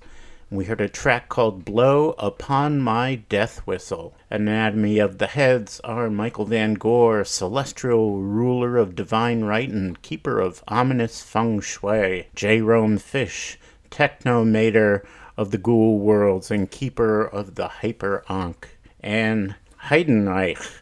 We 0.51 0.65
heard 0.65 0.81
a 0.81 0.89
track 0.89 1.29
called 1.29 1.65
Blow 1.65 2.17
Upon 2.19 2.81
My 2.81 3.23
Death 3.29 3.59
Whistle. 3.59 4.13
Anatomy 4.29 4.99
of 4.99 5.19
the 5.19 5.29
Heads 5.29 5.79
are 5.85 6.11
Michael 6.11 6.47
Van 6.47 6.75
Gore, 6.75 7.23
celestial 7.25 8.19
ruler 8.23 8.77
of 8.77 8.97
divine 8.97 9.45
right 9.45 9.69
and 9.69 10.03
keeper 10.03 10.41
of 10.41 10.65
ominous 10.67 11.23
feng 11.23 11.61
shui, 11.61 12.27
J. 12.35 12.61
Rome 12.61 12.99
Fish, 12.99 13.57
technomater 13.89 15.03
of 15.43 15.51
the 15.51 15.59
ghoul 15.59 15.99
worlds 15.99 16.53
and 16.53 16.71
keeper 16.71 17.25
of 17.27 17.57
the 17.57 17.67
hyper 17.67 18.25
ankh, 18.29 18.79
and 19.01 19.57
Heidenreich, 19.89 20.81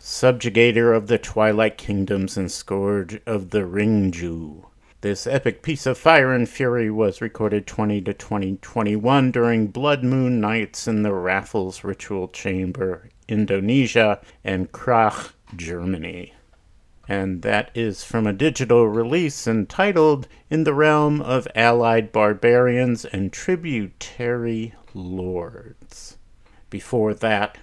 subjugator 0.00 0.96
of 0.96 1.08
the 1.08 1.18
twilight 1.18 1.76
kingdoms 1.76 2.36
and 2.36 2.50
scourge 2.50 3.20
of 3.26 3.50
the 3.50 3.62
Ringju. 3.62 4.64
This 5.00 5.26
epic 5.26 5.60
piece 5.60 5.86
of 5.86 5.98
fire 5.98 6.32
and 6.32 6.48
fury 6.48 6.88
was 6.88 7.20
recorded 7.20 7.66
20 7.66 8.00
to 8.02 8.14
2021 8.14 9.32
during 9.32 9.66
Blood 9.66 10.04
Moon 10.04 10.40
Nights 10.40 10.86
in 10.86 11.02
the 11.02 11.12
Raffles 11.12 11.82
Ritual 11.82 12.28
Chamber, 12.28 13.10
Indonesia, 13.26 14.20
and 14.44 14.70
Krach, 14.70 15.32
Germany 15.56 16.32
and 17.08 17.42
that 17.42 17.70
is 17.74 18.04
from 18.04 18.26
a 18.26 18.32
digital 18.32 18.88
release 18.88 19.46
entitled 19.46 20.26
In 20.50 20.64
the 20.64 20.74
Realm 20.74 21.20
of 21.20 21.46
Allied 21.54 22.10
Barbarians 22.10 23.04
and 23.04 23.32
Tributary 23.32 24.74
Lords. 24.92 26.16
Before 26.68 27.14
that, 27.14 27.58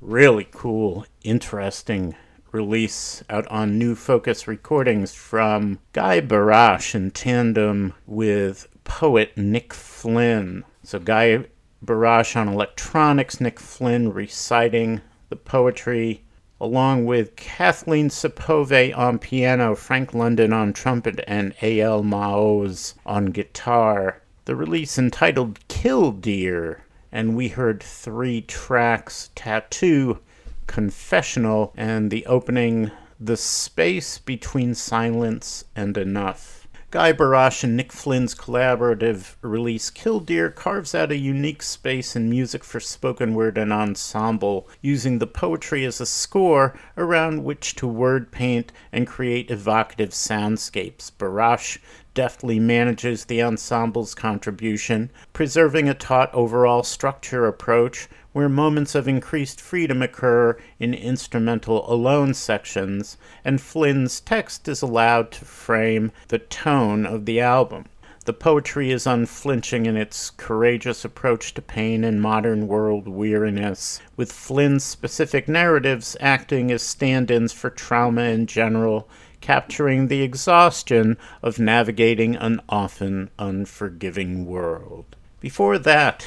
really 0.00 0.48
cool, 0.50 1.06
interesting 1.24 2.14
release 2.52 3.22
out 3.28 3.46
on 3.48 3.78
New 3.78 3.94
Focus 3.94 4.46
Recordings 4.46 5.14
from 5.14 5.78
Guy 5.92 6.20
Barash 6.20 6.94
in 6.94 7.10
tandem 7.10 7.94
with 8.06 8.68
poet 8.84 9.36
Nick 9.36 9.74
Flynn. 9.74 10.64
So, 10.82 10.98
Guy 10.98 11.44
Barash 11.84 12.36
on 12.36 12.48
electronics, 12.48 13.40
Nick 13.40 13.60
Flynn 13.60 14.12
reciting 14.12 15.00
the 15.28 15.36
poetry 15.36 16.24
along 16.60 17.04
with 17.04 17.36
Kathleen 17.36 18.08
Supové 18.08 18.96
on 18.96 19.18
piano, 19.18 19.74
Frank 19.74 20.12
London 20.12 20.52
on 20.52 20.72
trumpet, 20.72 21.20
and 21.26 21.54
Eyal 21.58 22.02
Maoz 22.02 22.94
on 23.06 23.26
guitar. 23.26 24.20
The 24.44 24.56
release 24.56 24.98
entitled 24.98 25.60
Killdeer, 25.68 26.82
and 27.12 27.36
we 27.36 27.48
heard 27.48 27.82
three 27.82 28.40
tracks 28.40 29.30
Tattoo, 29.34 30.18
Confessional, 30.66 31.72
and 31.76 32.10
the 32.10 32.26
opening 32.26 32.90
The 33.20 33.36
Space 33.36 34.18
Between 34.18 34.74
Silence 34.74 35.64
and 35.76 35.96
Enough. 35.96 36.57
Guy 36.90 37.12
Barash 37.12 37.64
and 37.64 37.76
Nick 37.76 37.92
Flynn's 37.92 38.34
collaborative 38.34 39.34
release 39.42 39.90
Killdeer 39.90 40.48
carves 40.48 40.94
out 40.94 41.12
a 41.12 41.18
unique 41.18 41.62
space 41.62 42.16
in 42.16 42.30
music 42.30 42.64
for 42.64 42.80
spoken 42.80 43.34
word 43.34 43.58
and 43.58 43.70
ensemble, 43.70 44.66
using 44.80 45.18
the 45.18 45.26
poetry 45.26 45.84
as 45.84 46.00
a 46.00 46.06
score 46.06 46.78
around 46.96 47.44
which 47.44 47.74
to 47.74 47.86
word 47.86 48.32
paint 48.32 48.72
and 48.90 49.06
create 49.06 49.50
evocative 49.50 50.12
soundscapes. 50.12 51.12
Barash 51.12 51.76
deftly 52.14 52.58
manages 52.58 53.26
the 53.26 53.40
ensemble's 53.40 54.14
contribution, 54.14 55.10
preserving 55.34 55.90
a 55.90 55.94
taut 55.94 56.32
overall 56.32 56.82
structure 56.82 57.46
approach 57.46 58.08
where 58.38 58.48
moments 58.48 58.94
of 58.94 59.08
increased 59.08 59.60
freedom 59.60 60.00
occur 60.00 60.56
in 60.78 60.94
instrumental 60.94 61.92
alone 61.92 62.32
sections, 62.32 63.16
and 63.44 63.60
Flynn's 63.60 64.20
text 64.20 64.68
is 64.68 64.80
allowed 64.80 65.32
to 65.32 65.44
frame 65.44 66.12
the 66.28 66.38
tone 66.38 67.04
of 67.04 67.24
the 67.24 67.40
album. 67.40 67.84
The 68.26 68.32
poetry 68.32 68.92
is 68.92 69.08
unflinching 69.08 69.86
in 69.86 69.96
its 69.96 70.30
courageous 70.30 71.04
approach 71.04 71.52
to 71.54 71.62
pain 71.62 72.04
and 72.04 72.22
modern 72.22 72.68
world 72.68 73.08
weariness, 73.08 74.00
with 74.16 74.30
Flynn's 74.30 74.84
specific 74.84 75.48
narratives 75.48 76.16
acting 76.20 76.70
as 76.70 76.80
stand 76.80 77.32
ins 77.32 77.52
for 77.52 77.70
trauma 77.70 78.22
in 78.22 78.46
general, 78.46 79.08
capturing 79.40 80.06
the 80.06 80.22
exhaustion 80.22 81.16
of 81.42 81.58
navigating 81.58 82.36
an 82.36 82.60
often 82.68 83.30
unforgiving 83.36 84.46
world. 84.46 85.16
Before 85.40 85.76
that, 85.78 86.24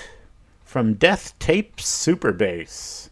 from 0.71 0.93
Death 0.93 1.37
Tape 1.37 1.81
Super 1.81 2.31
Bass. 2.31 3.09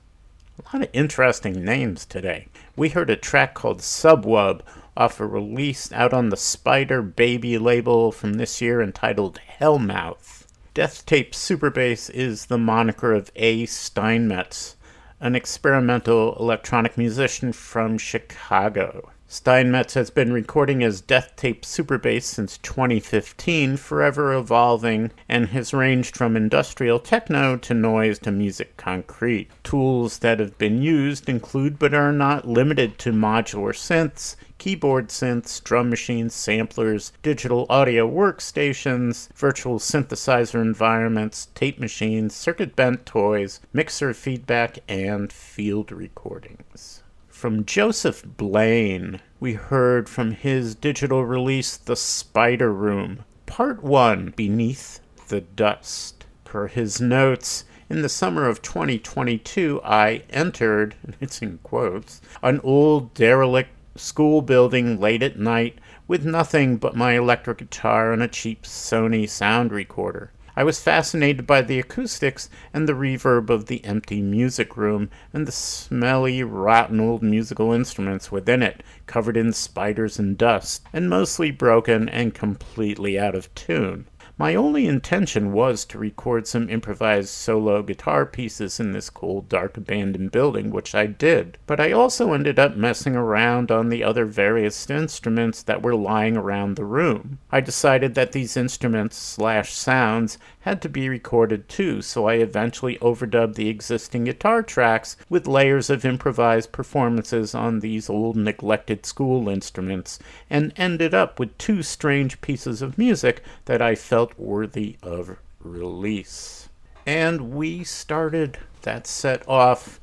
A 0.57 0.61
lot 0.73 0.83
of 0.83 0.89
interesting 0.93 1.65
names 1.65 2.05
today. 2.05 2.47
We 2.77 2.87
heard 2.87 3.09
a 3.09 3.17
track 3.17 3.53
called 3.53 3.79
Subwub 3.79 4.61
off 4.95 5.19
a 5.19 5.25
release 5.25 5.91
out 5.91 6.13
on 6.13 6.29
the 6.29 6.37
Spider 6.37 7.01
Baby 7.01 7.57
label 7.57 8.13
from 8.13 8.35
this 8.35 8.61
year 8.61 8.81
entitled 8.81 9.41
Hellmouth. 9.59 10.45
Death 10.73 11.05
Tape 11.05 11.35
Super 11.35 11.69
Bass 11.69 12.09
is 12.09 12.45
the 12.45 12.57
moniker 12.57 13.11
of 13.11 13.29
A. 13.35 13.65
Steinmetz, 13.65 14.77
an 15.19 15.35
experimental 15.35 16.37
electronic 16.39 16.97
musician 16.97 17.51
from 17.51 17.97
Chicago. 17.97 19.11
Steinmetz 19.31 19.93
has 19.93 20.09
been 20.09 20.33
recording 20.33 20.81
as 20.81 21.01
Death 21.01 21.35
Tape 21.35 21.63
Super 21.63 21.99
Bass 21.99 22.25
since 22.25 22.57
2015, 22.57 23.77
forever 23.77 24.33
evolving, 24.33 25.11
and 25.29 25.49
has 25.49 25.71
ranged 25.71 26.17
from 26.17 26.35
industrial 26.35 26.97
techno 26.97 27.55
to 27.55 27.75
noise 27.75 28.17
to 28.17 28.31
musique 28.31 28.75
concrete. 28.75 29.51
Tools 29.63 30.17
that 30.17 30.39
have 30.39 30.57
been 30.57 30.81
used 30.81 31.29
include 31.29 31.77
but 31.77 31.93
are 31.93 32.11
not 32.11 32.47
limited 32.47 32.97
to 32.97 33.11
modular 33.11 33.71
synths, 33.71 34.35
keyboard 34.57 35.09
synths, 35.09 35.63
drum 35.63 35.91
machines, 35.91 36.33
samplers, 36.33 37.13
digital 37.21 37.67
audio 37.69 38.09
workstations, 38.09 39.31
virtual 39.35 39.77
synthesizer 39.77 40.59
environments, 40.59 41.49
tape 41.53 41.79
machines, 41.79 42.33
circuit 42.33 42.75
bent 42.75 43.05
toys, 43.05 43.59
mixer 43.73 44.11
feedback, 44.15 44.79
and 44.87 45.31
field 45.31 45.91
recordings. 45.91 46.98
From 47.39 47.63
Joseph 47.63 48.25
Blane, 48.35 49.21
we 49.39 49.53
heard 49.53 50.09
from 50.09 50.31
his 50.31 50.75
digital 50.75 51.25
release, 51.25 51.77
The 51.77 51.95
Spider 51.95 52.73
Room, 52.73 53.23
Part 53.45 53.81
1 53.81 54.33
Beneath 54.35 54.99
the 55.29 55.39
Dust. 55.39 56.25
Per 56.43 56.67
his 56.67 56.99
notes, 56.99 57.63
in 57.89 58.01
the 58.01 58.09
summer 58.09 58.49
of 58.49 58.61
2022, 58.61 59.79
I 59.85 60.23
entered, 60.29 60.95
it's 61.21 61.41
in 61.41 61.59
quotes, 61.63 62.19
an 62.43 62.59
old 62.61 63.13
derelict 63.13 63.69
school 63.95 64.41
building 64.41 64.99
late 64.99 65.23
at 65.23 65.39
night 65.39 65.79
with 66.09 66.25
nothing 66.25 66.75
but 66.75 66.97
my 66.97 67.13
electric 67.13 67.59
guitar 67.59 68.11
and 68.11 68.21
a 68.21 68.27
cheap 68.27 68.63
Sony 68.63 69.29
sound 69.29 69.71
recorder. 69.71 70.33
I 70.59 70.63
was 70.65 70.83
fascinated 70.83 71.47
by 71.47 71.61
the 71.61 71.79
acoustics 71.79 72.49
and 72.73 72.85
the 72.85 72.91
reverb 72.91 73.49
of 73.49 73.67
the 73.67 73.81
empty 73.85 74.21
music 74.21 74.75
room 74.75 75.09
and 75.31 75.47
the 75.47 75.53
smelly, 75.53 76.43
rotten 76.43 76.99
old 76.99 77.23
musical 77.23 77.71
instruments 77.71 78.29
within 78.29 78.61
it, 78.61 78.83
covered 79.05 79.37
in 79.37 79.53
spiders 79.53 80.19
and 80.19 80.37
dust, 80.37 80.83
and 80.91 81.09
mostly 81.09 81.49
broken 81.49 82.09
and 82.09 82.33
completely 82.33 83.17
out 83.17 83.35
of 83.35 83.55
tune. 83.55 84.07
My 84.39 84.55
only 84.55 84.87
intention 84.87 85.51
was 85.51 85.83
to 85.83 85.97
record 85.97 86.47
some 86.47 86.69
improvised 86.69 87.27
solo 87.27 87.83
guitar 87.83 88.25
pieces 88.25 88.79
in 88.79 88.93
this 88.93 89.09
cold, 89.09 89.49
dark, 89.49 89.75
abandoned 89.75 90.31
building, 90.31 90.71
which 90.71 90.95
I 90.95 91.07
did. 91.07 91.57
But 91.67 91.81
I 91.81 91.91
also 91.91 92.31
ended 92.31 92.57
up 92.57 92.77
messing 92.77 93.17
around 93.17 93.69
on 93.69 93.89
the 93.89 94.01
other 94.01 94.23
various 94.23 94.89
instruments 94.89 95.61
that 95.63 95.81
were 95.81 95.93
lying 95.93 96.37
around 96.37 96.77
the 96.77 96.85
room. 96.85 97.39
I 97.51 97.59
decided 97.59 98.15
that 98.15 98.31
these 98.31 98.55
instruments 98.55 99.17
slash 99.17 99.73
sounds 99.73 100.37
had 100.61 100.81
to 100.83 100.89
be 100.89 101.09
recorded 101.09 101.67
too, 101.67 102.01
so 102.01 102.27
I 102.27 102.35
eventually 102.35 102.97
overdubbed 102.97 103.55
the 103.55 103.67
existing 103.67 104.23
guitar 104.25 104.63
tracks 104.63 105.17
with 105.27 105.47
layers 105.47 105.89
of 105.89 106.05
improvised 106.05 106.71
performances 106.71 107.53
on 107.53 107.79
these 107.79 108.09
old 108.09 108.37
neglected 108.37 109.05
school 109.05 109.49
instruments, 109.49 110.17
and 110.49 110.71
ended 110.77 111.13
up 111.13 111.39
with 111.39 111.57
two 111.57 111.83
strange 111.83 112.39
pieces 112.39 112.81
of 112.81 112.97
music 112.97 113.41
that 113.65 113.81
I 113.81 113.95
felt 113.95 114.28
worthy 114.37 114.97
of 115.01 115.37
release. 115.59 116.69
And 117.05 117.53
we 117.53 117.83
started 117.83 118.57
that 118.81 119.07
set 119.07 119.47
off 119.47 119.99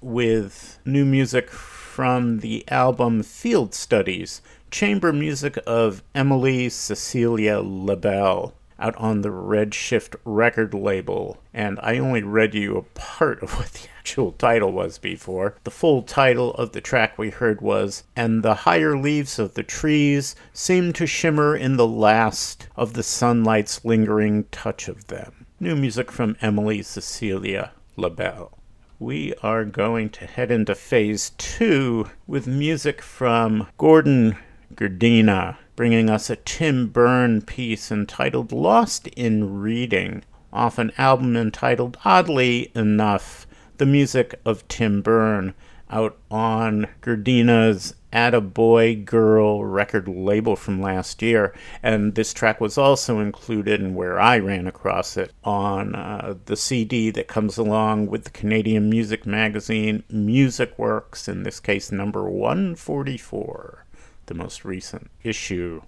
with 0.00 0.78
new 0.84 1.04
music 1.04 1.50
from 1.50 2.40
the 2.40 2.64
album 2.68 3.22
Field 3.22 3.74
Studies, 3.74 4.42
chamber 4.70 5.12
music 5.12 5.58
of 5.66 6.02
Emilie 6.14 6.68
Cecilia 6.68 7.62
LeBel 7.62 8.52
out 8.78 8.96
on 8.96 9.22
the 9.22 9.30
Redshift 9.30 10.16
record 10.24 10.74
label. 10.74 11.38
And 11.52 11.78
I 11.82 11.98
only 11.98 12.22
read 12.22 12.54
you 12.54 12.76
a 12.76 12.82
part 12.82 13.42
of 13.42 13.56
what 13.58 13.72
the 13.72 13.88
actual 13.98 14.32
title 14.32 14.72
was 14.72 14.98
before. 14.98 15.56
The 15.64 15.70
full 15.70 16.02
title 16.02 16.52
of 16.54 16.72
the 16.72 16.80
track 16.80 17.16
we 17.16 17.30
heard 17.30 17.60
was 17.60 18.04
And 18.14 18.42
the 18.42 18.54
Higher 18.54 18.96
Leaves 18.96 19.38
of 19.38 19.54
the 19.54 19.62
Trees 19.62 20.36
Seem 20.52 20.92
to 20.94 21.06
Shimmer 21.06 21.56
in 21.56 21.76
the 21.76 21.86
Last 21.86 22.68
of 22.76 22.92
the 22.92 23.02
Sunlight's 23.02 23.84
Lingering 23.84 24.44
Touch 24.50 24.88
of 24.88 25.06
Them. 25.06 25.46
New 25.60 25.76
music 25.76 26.10
from 26.10 26.36
Emilie 26.42 26.82
Cecilia 26.82 27.72
LeBel. 27.96 28.50
We 28.98 29.34
are 29.42 29.64
going 29.64 30.10
to 30.10 30.26
head 30.26 30.50
into 30.50 30.74
phase 30.74 31.30
two 31.36 32.10
with 32.26 32.46
music 32.46 33.02
from 33.02 33.68
Gordon 33.76 34.36
Grdina 34.74 35.56
bringing 35.76 36.08
us 36.08 36.30
a 36.30 36.36
Tim 36.36 36.88
Berne 36.88 37.42
piece 37.42 37.90
entitled 37.90 38.52
Lost 38.52 39.08
in 39.08 39.60
Reading, 39.60 40.22
off 40.52 40.78
an 40.78 40.92
album 40.96 41.36
entitled, 41.36 41.96
oddly 42.04 42.70
enough, 42.74 43.46
The 43.78 43.86
Music 43.86 44.38
of 44.44 44.66
Tim 44.68 45.02
Berne, 45.02 45.54
out 45.90 46.16
on 46.30 46.86
Grdina's 47.02 47.94
Atta 48.12 48.40
Boy 48.40 48.94
Girl 48.94 49.64
record 49.64 50.06
label 50.06 50.54
from 50.54 50.80
last 50.80 51.20
year. 51.20 51.52
And 51.82 52.14
this 52.14 52.32
track 52.32 52.60
was 52.60 52.78
also 52.78 53.18
included 53.18 53.80
in 53.80 53.96
where 53.96 54.20
I 54.20 54.38
ran 54.38 54.68
across 54.68 55.16
it 55.16 55.32
on 55.42 55.96
uh, 55.96 56.34
the 56.46 56.56
CD 56.56 57.10
that 57.10 57.26
comes 57.26 57.58
along 57.58 58.06
with 58.06 58.24
the 58.24 58.30
Canadian 58.30 58.88
music 58.88 59.26
magazine 59.26 60.04
MusicWorks, 60.12 61.28
in 61.28 61.42
this 61.42 61.58
case, 61.58 61.90
number 61.90 62.30
144 62.30 63.83
the 64.26 64.34
most 64.34 64.64
recent 64.64 65.10
issue. 65.22 65.82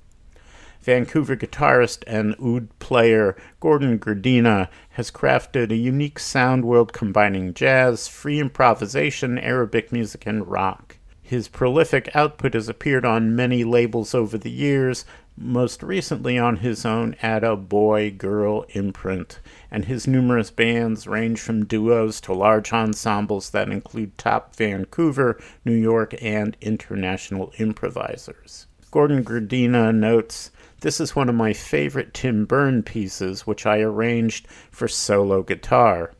Vancouver 0.80 1.36
guitarist 1.36 2.04
and 2.06 2.36
oud 2.40 2.68
player 2.78 3.36
Gordon 3.58 3.98
Grdina 3.98 4.68
has 4.90 5.10
crafted 5.10 5.72
a 5.72 5.76
unique 5.76 6.18
sound 6.18 6.64
world 6.64 6.92
combining 6.92 7.54
jazz, 7.54 8.06
free 8.06 8.38
improvisation, 8.38 9.36
Arabic 9.38 9.90
music, 9.90 10.26
and 10.26 10.46
rock. 10.46 10.98
His 11.20 11.48
prolific 11.48 12.08
output 12.14 12.54
has 12.54 12.68
appeared 12.68 13.04
on 13.04 13.34
many 13.34 13.64
labels 13.64 14.14
over 14.14 14.38
the 14.38 14.50
years, 14.50 15.04
most 15.36 15.82
recently 15.82 16.38
on 16.38 16.58
his 16.58 16.86
own 16.86 17.14
Attaboygirl 17.20 18.66
imprint, 18.76 19.40
and 19.70 19.86
his 19.86 20.06
numerous 20.06 20.50
bands 20.50 21.06
range 21.06 21.40
from 21.40 21.64
duos 21.64 22.20
to 22.22 22.32
large 22.32 22.72
ensembles 22.72 23.50
that 23.50 23.68
include 23.68 24.16
top 24.18 24.54
Vancouver, 24.56 25.38
New 25.64 25.74
York, 25.74 26.14
and 26.22 26.56
international 26.60 27.52
improvisers. 27.58 28.66
Gordon 28.90 29.24
Grdina 29.24 29.94
notes, 29.94 30.50
This 30.80 31.00
is 31.00 31.16
one 31.16 31.28
of 31.28 31.34
my 31.34 31.52
favorite 31.52 32.14
Tim 32.14 32.44
Berne 32.44 32.82
pieces, 32.82 33.46
which 33.46 33.66
I 33.66 33.80
arranged 33.80 34.46
for 34.70 34.88
solo 34.88 35.42
guitar. 35.42 36.12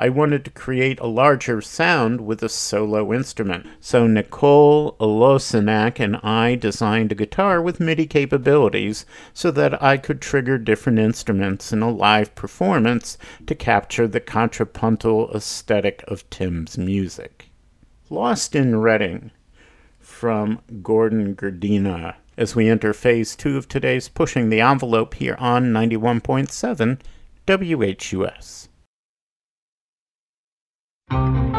I 0.00 0.10
wanted 0.10 0.44
to 0.44 0.52
create 0.52 1.00
a 1.00 1.08
larger 1.08 1.60
sound 1.60 2.20
with 2.20 2.40
a 2.44 2.48
solo 2.48 3.12
instrument. 3.12 3.66
So 3.80 4.06
Nicole 4.06 4.96
Losinak 5.00 5.98
and 5.98 6.16
I 6.18 6.54
designed 6.54 7.10
a 7.10 7.16
guitar 7.16 7.60
with 7.60 7.80
MIDI 7.80 8.06
capabilities 8.06 9.04
so 9.34 9.50
that 9.50 9.82
I 9.82 9.96
could 9.96 10.20
trigger 10.20 10.56
different 10.56 11.00
instruments 11.00 11.72
in 11.72 11.82
a 11.82 11.90
live 11.90 12.34
performance 12.36 13.18
to 13.48 13.56
capture 13.56 14.06
the 14.06 14.20
contrapuntal 14.20 15.32
aesthetic 15.34 16.04
of 16.06 16.28
Tim's 16.30 16.78
music. 16.78 17.50
Lost 18.08 18.54
in 18.54 18.76
Reading 18.76 19.32
from 19.98 20.60
Gordon 20.80 21.34
Grdina 21.34 22.14
as 22.36 22.54
we 22.54 22.68
enter 22.68 22.94
phase 22.94 23.34
two 23.34 23.56
of 23.56 23.66
today's 23.66 24.08
Pushing 24.08 24.48
the 24.48 24.60
Envelope 24.60 25.14
here 25.14 25.34
on 25.40 25.72
91.7 25.72 27.00
WHUS. 27.48 28.67
Thank 31.10 31.57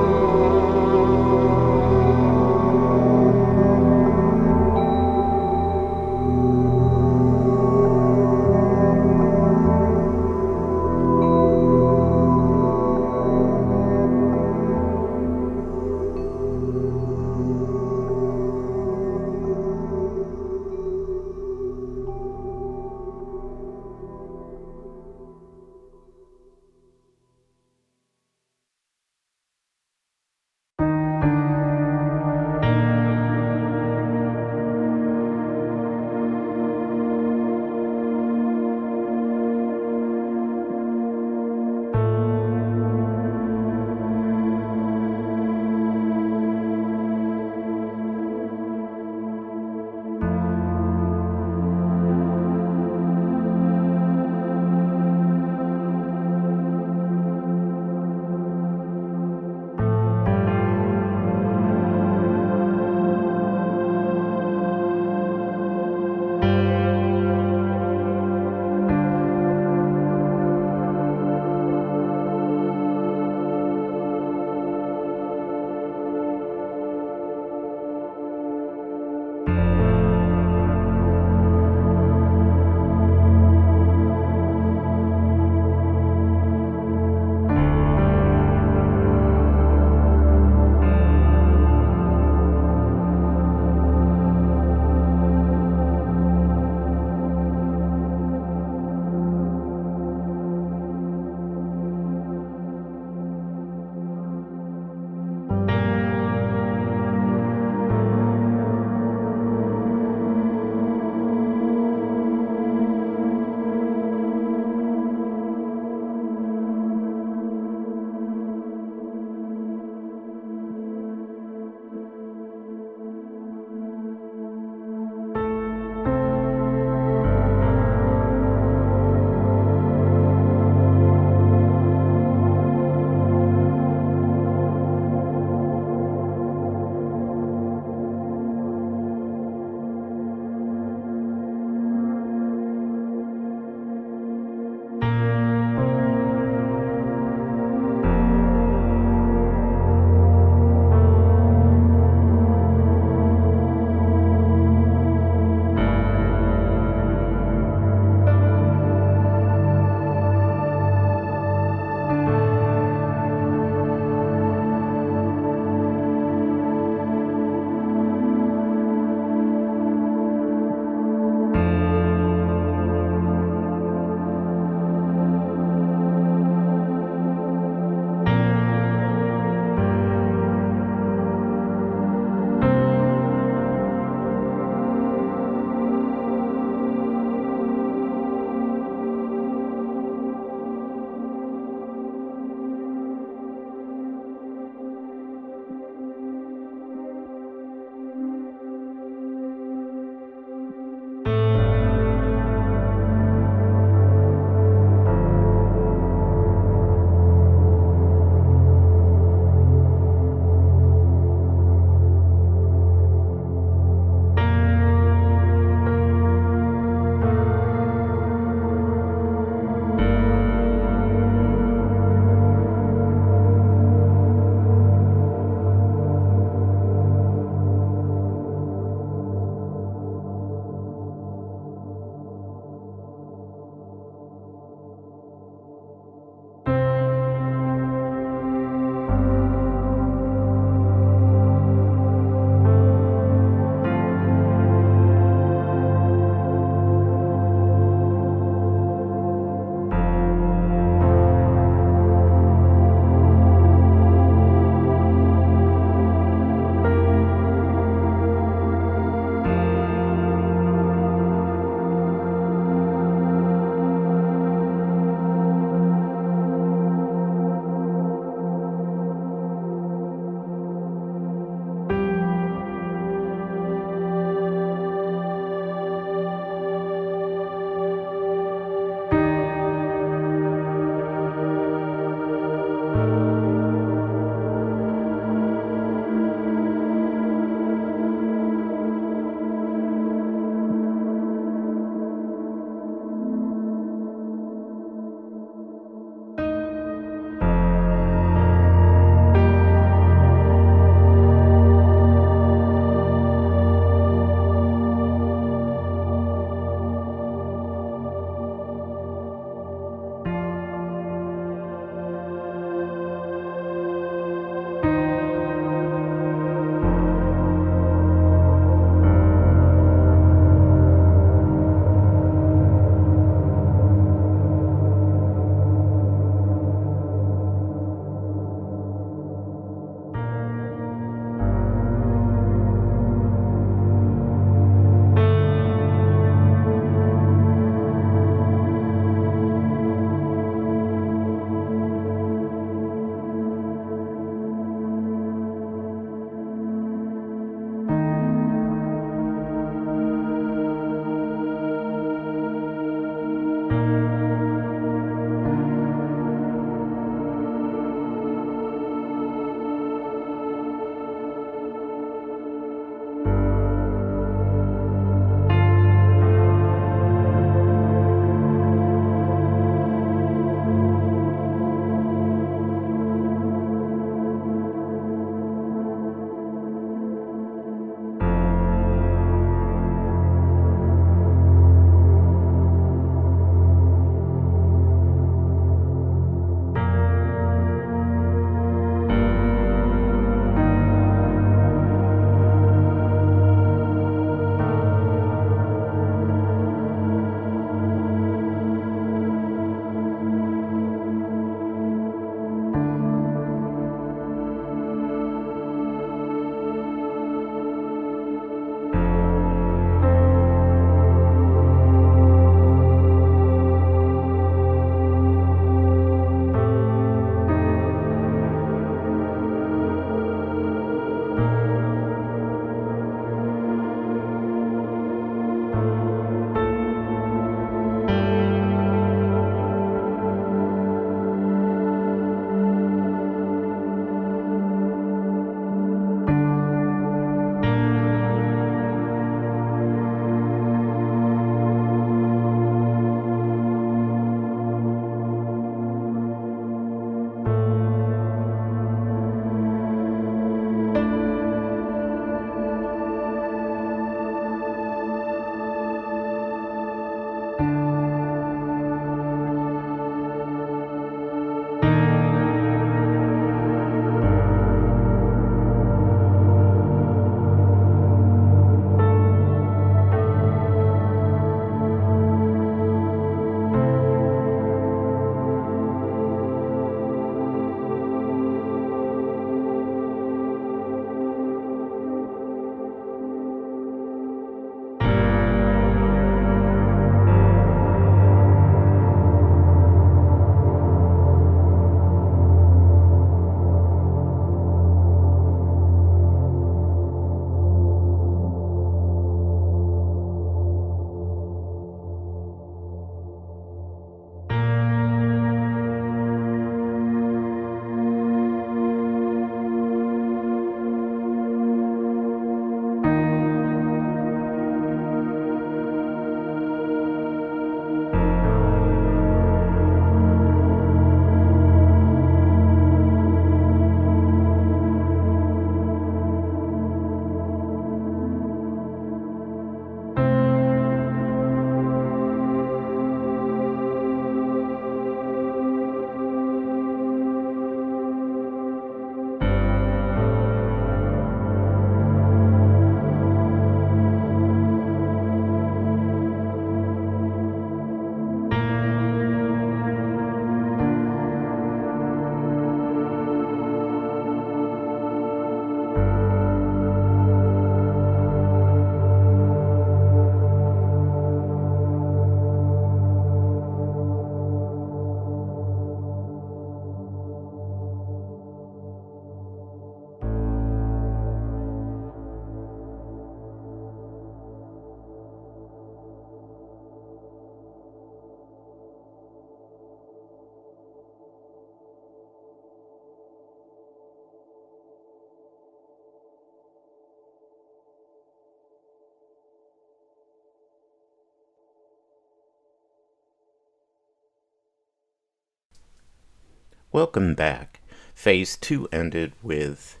Welcome 596.92 597.36
back. 597.36 597.80
Phase 598.16 598.56
2 598.56 598.88
ended 598.90 599.34
with 599.44 600.00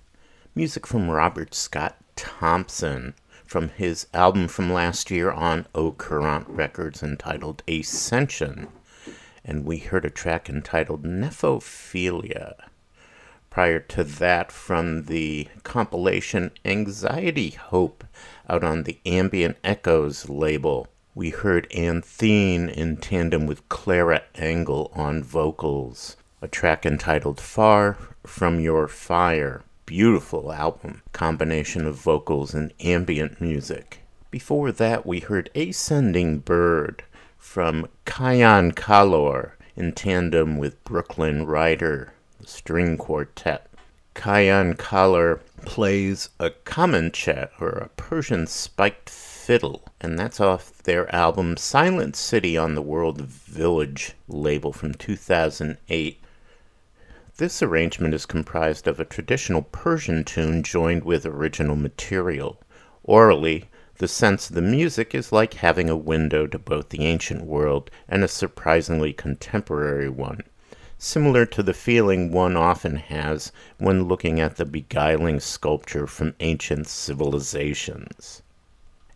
music 0.56 0.88
from 0.88 1.08
Robert 1.08 1.54
Scott 1.54 1.96
Thompson 2.16 3.14
from 3.46 3.68
his 3.68 4.08
album 4.12 4.48
from 4.48 4.72
last 4.72 5.08
year 5.08 5.30
on 5.30 5.68
Au 5.72 5.92
Courant 5.92 6.48
Records 6.48 7.00
entitled 7.00 7.62
Ascension. 7.68 8.66
And 9.44 9.64
we 9.64 9.78
heard 9.78 10.04
a 10.04 10.10
track 10.10 10.50
entitled 10.50 11.04
Nephophilia. 11.04 12.56
Prior 13.50 13.78
to 13.78 14.02
that, 14.02 14.50
from 14.50 15.04
the 15.04 15.46
compilation 15.62 16.50
Anxiety 16.64 17.50
Hope 17.50 18.02
out 18.48 18.64
on 18.64 18.82
the 18.82 18.98
Ambient 19.06 19.58
Echoes 19.62 20.28
label, 20.28 20.88
we 21.14 21.30
heard 21.30 21.70
Anthene 21.70 22.68
in 22.68 22.96
tandem 22.96 23.46
with 23.46 23.68
Clara 23.68 24.22
Engel 24.34 24.90
on 24.92 25.22
vocals, 25.22 26.16
a 26.42 26.48
track 26.48 26.86
entitled 26.86 27.38
Far 27.38 27.98
From 28.24 28.60
Your 28.60 28.88
Fire. 28.88 29.62
Beautiful 29.84 30.52
album, 30.52 31.02
combination 31.12 31.84
of 31.86 31.96
vocals 31.96 32.54
and 32.54 32.72
ambient 32.80 33.42
music. 33.42 34.00
Before 34.30 34.72
that, 34.72 35.04
we 35.04 35.20
heard 35.20 35.50
Ascending 35.54 36.38
Bird 36.38 37.04
from 37.36 37.88
Kayhan 38.06 38.72
Kalhor 38.74 39.52
in 39.76 39.92
tandem 39.92 40.56
with 40.56 40.82
Brooklyn 40.84 41.44
Rider, 41.44 42.14
the 42.40 42.46
string 42.46 42.96
quartet. 42.96 43.66
Kayhan 44.14 44.78
Kalhor 44.78 45.40
plays 45.66 46.30
a 46.38 46.50
kamancheh, 46.50 47.50
or 47.60 47.68
a 47.68 47.88
Persian 47.96 48.46
spiked 48.46 49.10
fiddle, 49.10 49.82
and 50.00 50.18
that's 50.18 50.40
off 50.40 50.82
their 50.84 51.14
album 51.14 51.58
Silent 51.58 52.16
City 52.16 52.56
on 52.56 52.74
the 52.74 52.82
World 52.82 53.20
Village 53.20 54.14
label 54.26 54.72
from 54.72 54.94
2008. 54.94 56.20
This 57.40 57.62
arrangement 57.62 58.12
is 58.12 58.26
comprised 58.26 58.86
of 58.86 59.00
a 59.00 59.04
traditional 59.06 59.62
Persian 59.62 60.24
tune 60.24 60.62
joined 60.62 61.04
with 61.04 61.24
original 61.24 61.74
material. 61.74 62.60
Orally, 63.02 63.70
the 63.96 64.08
sense 64.08 64.50
of 64.50 64.56
the 64.56 64.60
music 64.60 65.14
is 65.14 65.32
like 65.32 65.54
having 65.54 65.88
a 65.88 65.96
window 65.96 66.46
to 66.46 66.58
both 66.58 66.90
the 66.90 67.06
ancient 67.06 67.46
world 67.46 67.90
and 68.06 68.22
a 68.22 68.28
surprisingly 68.28 69.14
contemporary 69.14 70.10
one, 70.10 70.42
similar 70.98 71.46
to 71.46 71.62
the 71.62 71.72
feeling 71.72 72.30
one 72.30 72.58
often 72.58 72.96
has 72.96 73.52
when 73.78 74.04
looking 74.04 74.38
at 74.38 74.56
the 74.56 74.66
beguiling 74.66 75.40
sculpture 75.40 76.06
from 76.06 76.34
ancient 76.40 76.88
civilizations. 76.88 78.42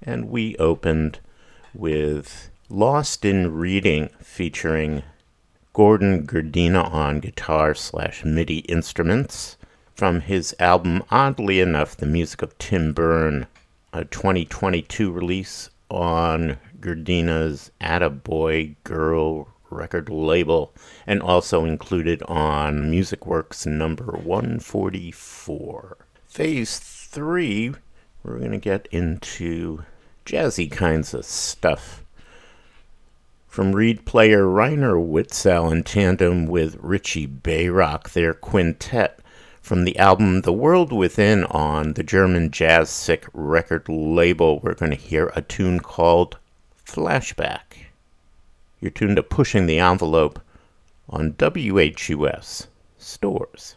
And 0.00 0.30
we 0.30 0.56
opened 0.56 1.18
with 1.74 2.48
Lost 2.70 3.26
in 3.26 3.52
Reading 3.52 4.08
featuring 4.18 5.02
Gordon 5.74 6.24
Grdina 6.24 6.88
on 6.92 7.18
guitar 7.18 7.74
slash 7.74 8.24
MIDI 8.24 8.58
instruments 8.60 9.56
from 9.92 10.20
his 10.20 10.54
album, 10.60 11.02
oddly 11.10 11.58
enough, 11.58 11.96
the 11.96 12.06
music 12.06 12.42
of 12.42 12.56
Tim 12.58 12.92
Berne, 12.92 13.48
a 13.92 14.04
2022 14.04 15.10
release 15.10 15.70
on 15.90 16.58
Grdina's 16.78 17.72
Attaboy 17.80 18.76
Girl 18.84 19.48
record 19.68 20.08
label, 20.08 20.72
and 21.08 21.20
also 21.20 21.64
included 21.64 22.22
on 22.28 22.92
MusicWorks 22.92 23.66
number 23.66 24.12
144. 24.12 25.96
Phase 26.28 26.78
3, 26.78 27.74
we're 28.22 28.38
going 28.38 28.52
to 28.52 28.58
get 28.58 28.86
into 28.92 29.82
jazzy 30.24 30.70
kinds 30.70 31.14
of 31.14 31.24
stuff. 31.24 32.03
From 33.54 33.70
reed 33.70 34.04
player 34.04 34.46
Reiner 34.46 35.00
Witzel 35.00 35.70
in 35.70 35.84
tandem 35.84 36.46
with 36.46 36.76
Richie 36.80 37.28
Beirach, 37.28 38.10
their 38.10 38.34
quintet, 38.34 39.20
from 39.62 39.84
the 39.84 39.96
album 39.96 40.40
The 40.40 40.52
World 40.52 40.92
Within 40.92 41.44
on 41.44 41.92
the 41.92 42.02
German 42.02 42.50
Jazz 42.50 42.90
Sick 42.90 43.28
record 43.32 43.88
label, 43.88 44.58
we're 44.58 44.74
going 44.74 44.90
to 44.90 44.96
hear 44.96 45.30
a 45.36 45.40
tune 45.40 45.78
called 45.78 46.36
Flashback. 46.84 47.92
You're 48.80 48.90
tuned 48.90 49.14
to 49.14 49.22
Pushing 49.22 49.66
the 49.66 49.78
Envelope 49.78 50.40
on 51.08 51.36
WHUS 51.38 52.66
Storrs. 52.98 53.76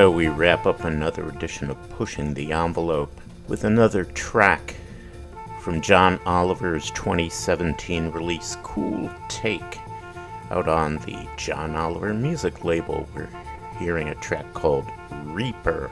So 0.00 0.10
we 0.10 0.28
wrap 0.28 0.64
up 0.64 0.84
another 0.84 1.28
edition 1.28 1.68
of 1.68 1.90
Pushing 1.90 2.32
the 2.32 2.52
Envelope 2.52 3.20
with 3.48 3.64
another 3.64 4.04
track 4.04 4.74
from 5.60 5.82
John 5.82 6.18
Oliver's 6.24 6.90
2017 6.92 8.10
release 8.10 8.56
Cool 8.62 9.10
Take 9.28 9.78
out 10.50 10.68
on 10.68 10.96
the 11.00 11.28
John 11.36 11.76
Oliver 11.76 12.14
music 12.14 12.64
label. 12.64 13.06
We're 13.14 13.28
hearing 13.78 14.08
a 14.08 14.14
track 14.14 14.50
called 14.54 14.86
Reaper, 15.24 15.90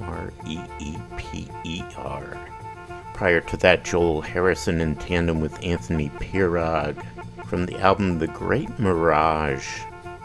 R 0.00 0.32
E 0.44 0.58
E 0.80 0.96
P 1.16 1.46
E 1.62 1.84
R. 1.96 2.36
Prior 3.14 3.40
to 3.42 3.56
that, 3.58 3.84
Joel 3.84 4.20
Harrison 4.20 4.80
in 4.80 4.96
tandem 4.96 5.40
with 5.40 5.64
Anthony 5.64 6.08
Pirog 6.08 7.00
from 7.46 7.66
the 7.66 7.78
album 7.78 8.18
The 8.18 8.26
Great 8.26 8.80
Mirage 8.80 9.82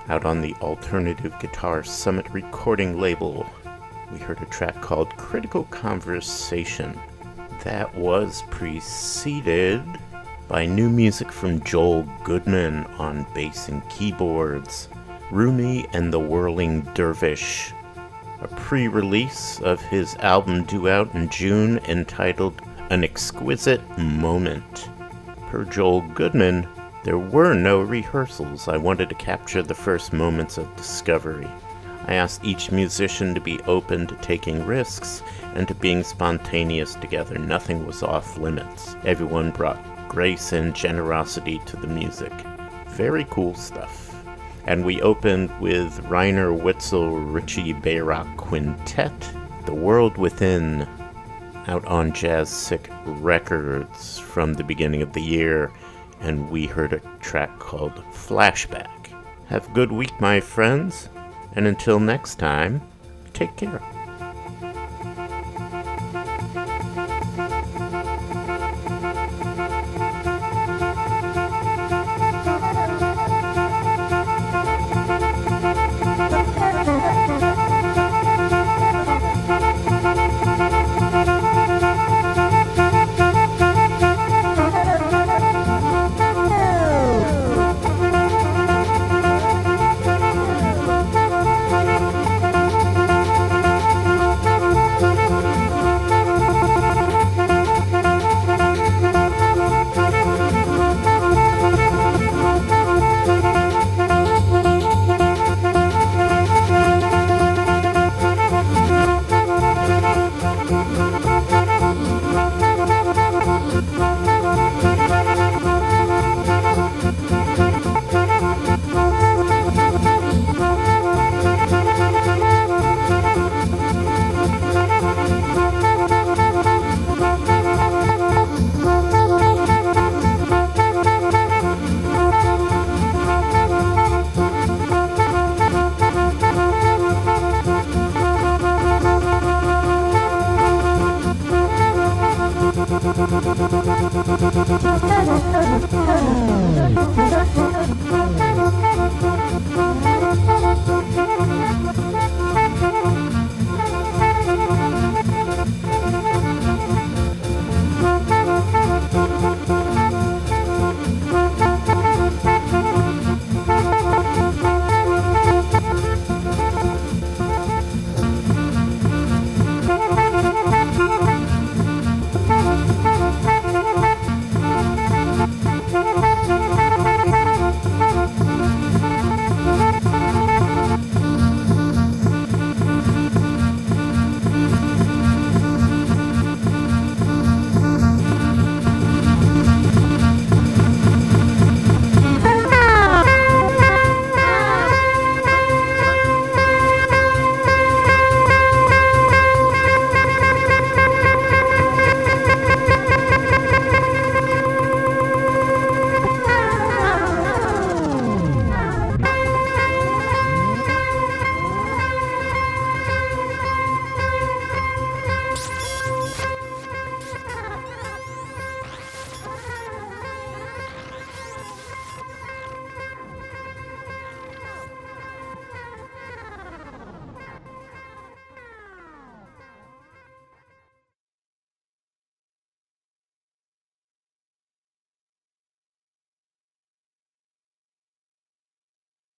out 0.09 0.25
on 0.25 0.41
the 0.41 0.53
Alternative 0.55 1.33
Guitar 1.39 1.83
Summit 1.83 2.29
recording 2.31 2.99
label. 2.99 3.45
We 4.11 4.19
heard 4.19 4.41
a 4.41 4.45
track 4.45 4.81
called 4.81 5.15
Critical 5.17 5.63
Conversation. 5.65 6.99
That 7.63 7.95
was 7.95 8.43
preceded 8.49 9.83
by 10.47 10.65
new 10.65 10.89
music 10.89 11.31
from 11.31 11.63
Joel 11.63 12.07
Goodman 12.23 12.85
on 12.97 13.25
bass 13.33 13.69
and 13.69 13.87
keyboards, 13.89 14.89
Rumi 15.31 15.87
and 15.93 16.11
the 16.11 16.19
Whirling 16.19 16.81
Dervish, 16.93 17.71
a 18.41 18.47
pre 18.49 18.89
release 18.89 19.61
of 19.61 19.81
his 19.81 20.15
album 20.17 20.65
due 20.65 20.89
out 20.89 21.13
in 21.15 21.29
June 21.29 21.79
entitled 21.87 22.61
An 22.89 23.03
Exquisite 23.03 23.81
Moment. 23.97 24.89
Per 25.47 25.63
Joel 25.63 26.01
Goodman, 26.13 26.67
there 27.03 27.17
were 27.17 27.53
no 27.53 27.81
rehearsals. 27.81 28.67
I 28.67 28.77
wanted 28.77 29.09
to 29.09 29.15
capture 29.15 29.61
the 29.61 29.75
first 29.75 30.13
moments 30.13 30.57
of 30.57 30.73
discovery. 30.77 31.49
I 32.07 32.15
asked 32.15 32.45
each 32.45 32.71
musician 32.71 33.33
to 33.33 33.41
be 33.41 33.59
open 33.61 34.07
to 34.07 34.15
taking 34.17 34.65
risks 34.65 35.21
and 35.53 35.67
to 35.67 35.75
being 35.75 36.03
spontaneous 36.03 36.95
together. 36.95 37.37
Nothing 37.37 37.85
was 37.85 38.03
off 38.03 38.37
limits. 38.37 38.95
Everyone 39.05 39.51
brought 39.51 39.79
grace 40.07 40.53
and 40.53 40.73
generosity 40.73 41.59
to 41.65 41.77
the 41.77 41.87
music. 41.87 42.31
Very 42.89 43.25
cool 43.29 43.53
stuff. 43.53 44.15
And 44.65 44.85
we 44.85 45.01
opened 45.01 45.49
with 45.59 46.01
Reiner 46.05 46.57
Witzel 46.57 47.19
Richie 47.19 47.73
Beirach 47.73 48.37
Quintet, 48.37 49.33
The 49.65 49.73
World 49.73 50.17
Within, 50.17 50.87
out 51.67 51.83
on 51.85 52.13
Jazz 52.13 52.49
Sick 52.49 52.89
Records 53.05 54.19
from 54.19 54.53
the 54.53 54.63
beginning 54.63 55.01
of 55.01 55.13
the 55.13 55.21
year 55.21 55.71
and 56.23 56.49
we 56.49 56.65
heard 56.65 56.93
a 56.93 57.01
track 57.19 57.59
called 57.59 57.93
Flashback. 58.11 58.89
Have 59.47 59.69
a 59.69 59.73
good 59.73 59.91
week, 59.91 60.19
my 60.19 60.39
friends, 60.39 61.09
and 61.55 61.67
until 61.67 61.99
next 61.99 62.39
time, 62.39 62.81
take 63.33 63.55
care. 63.55 63.81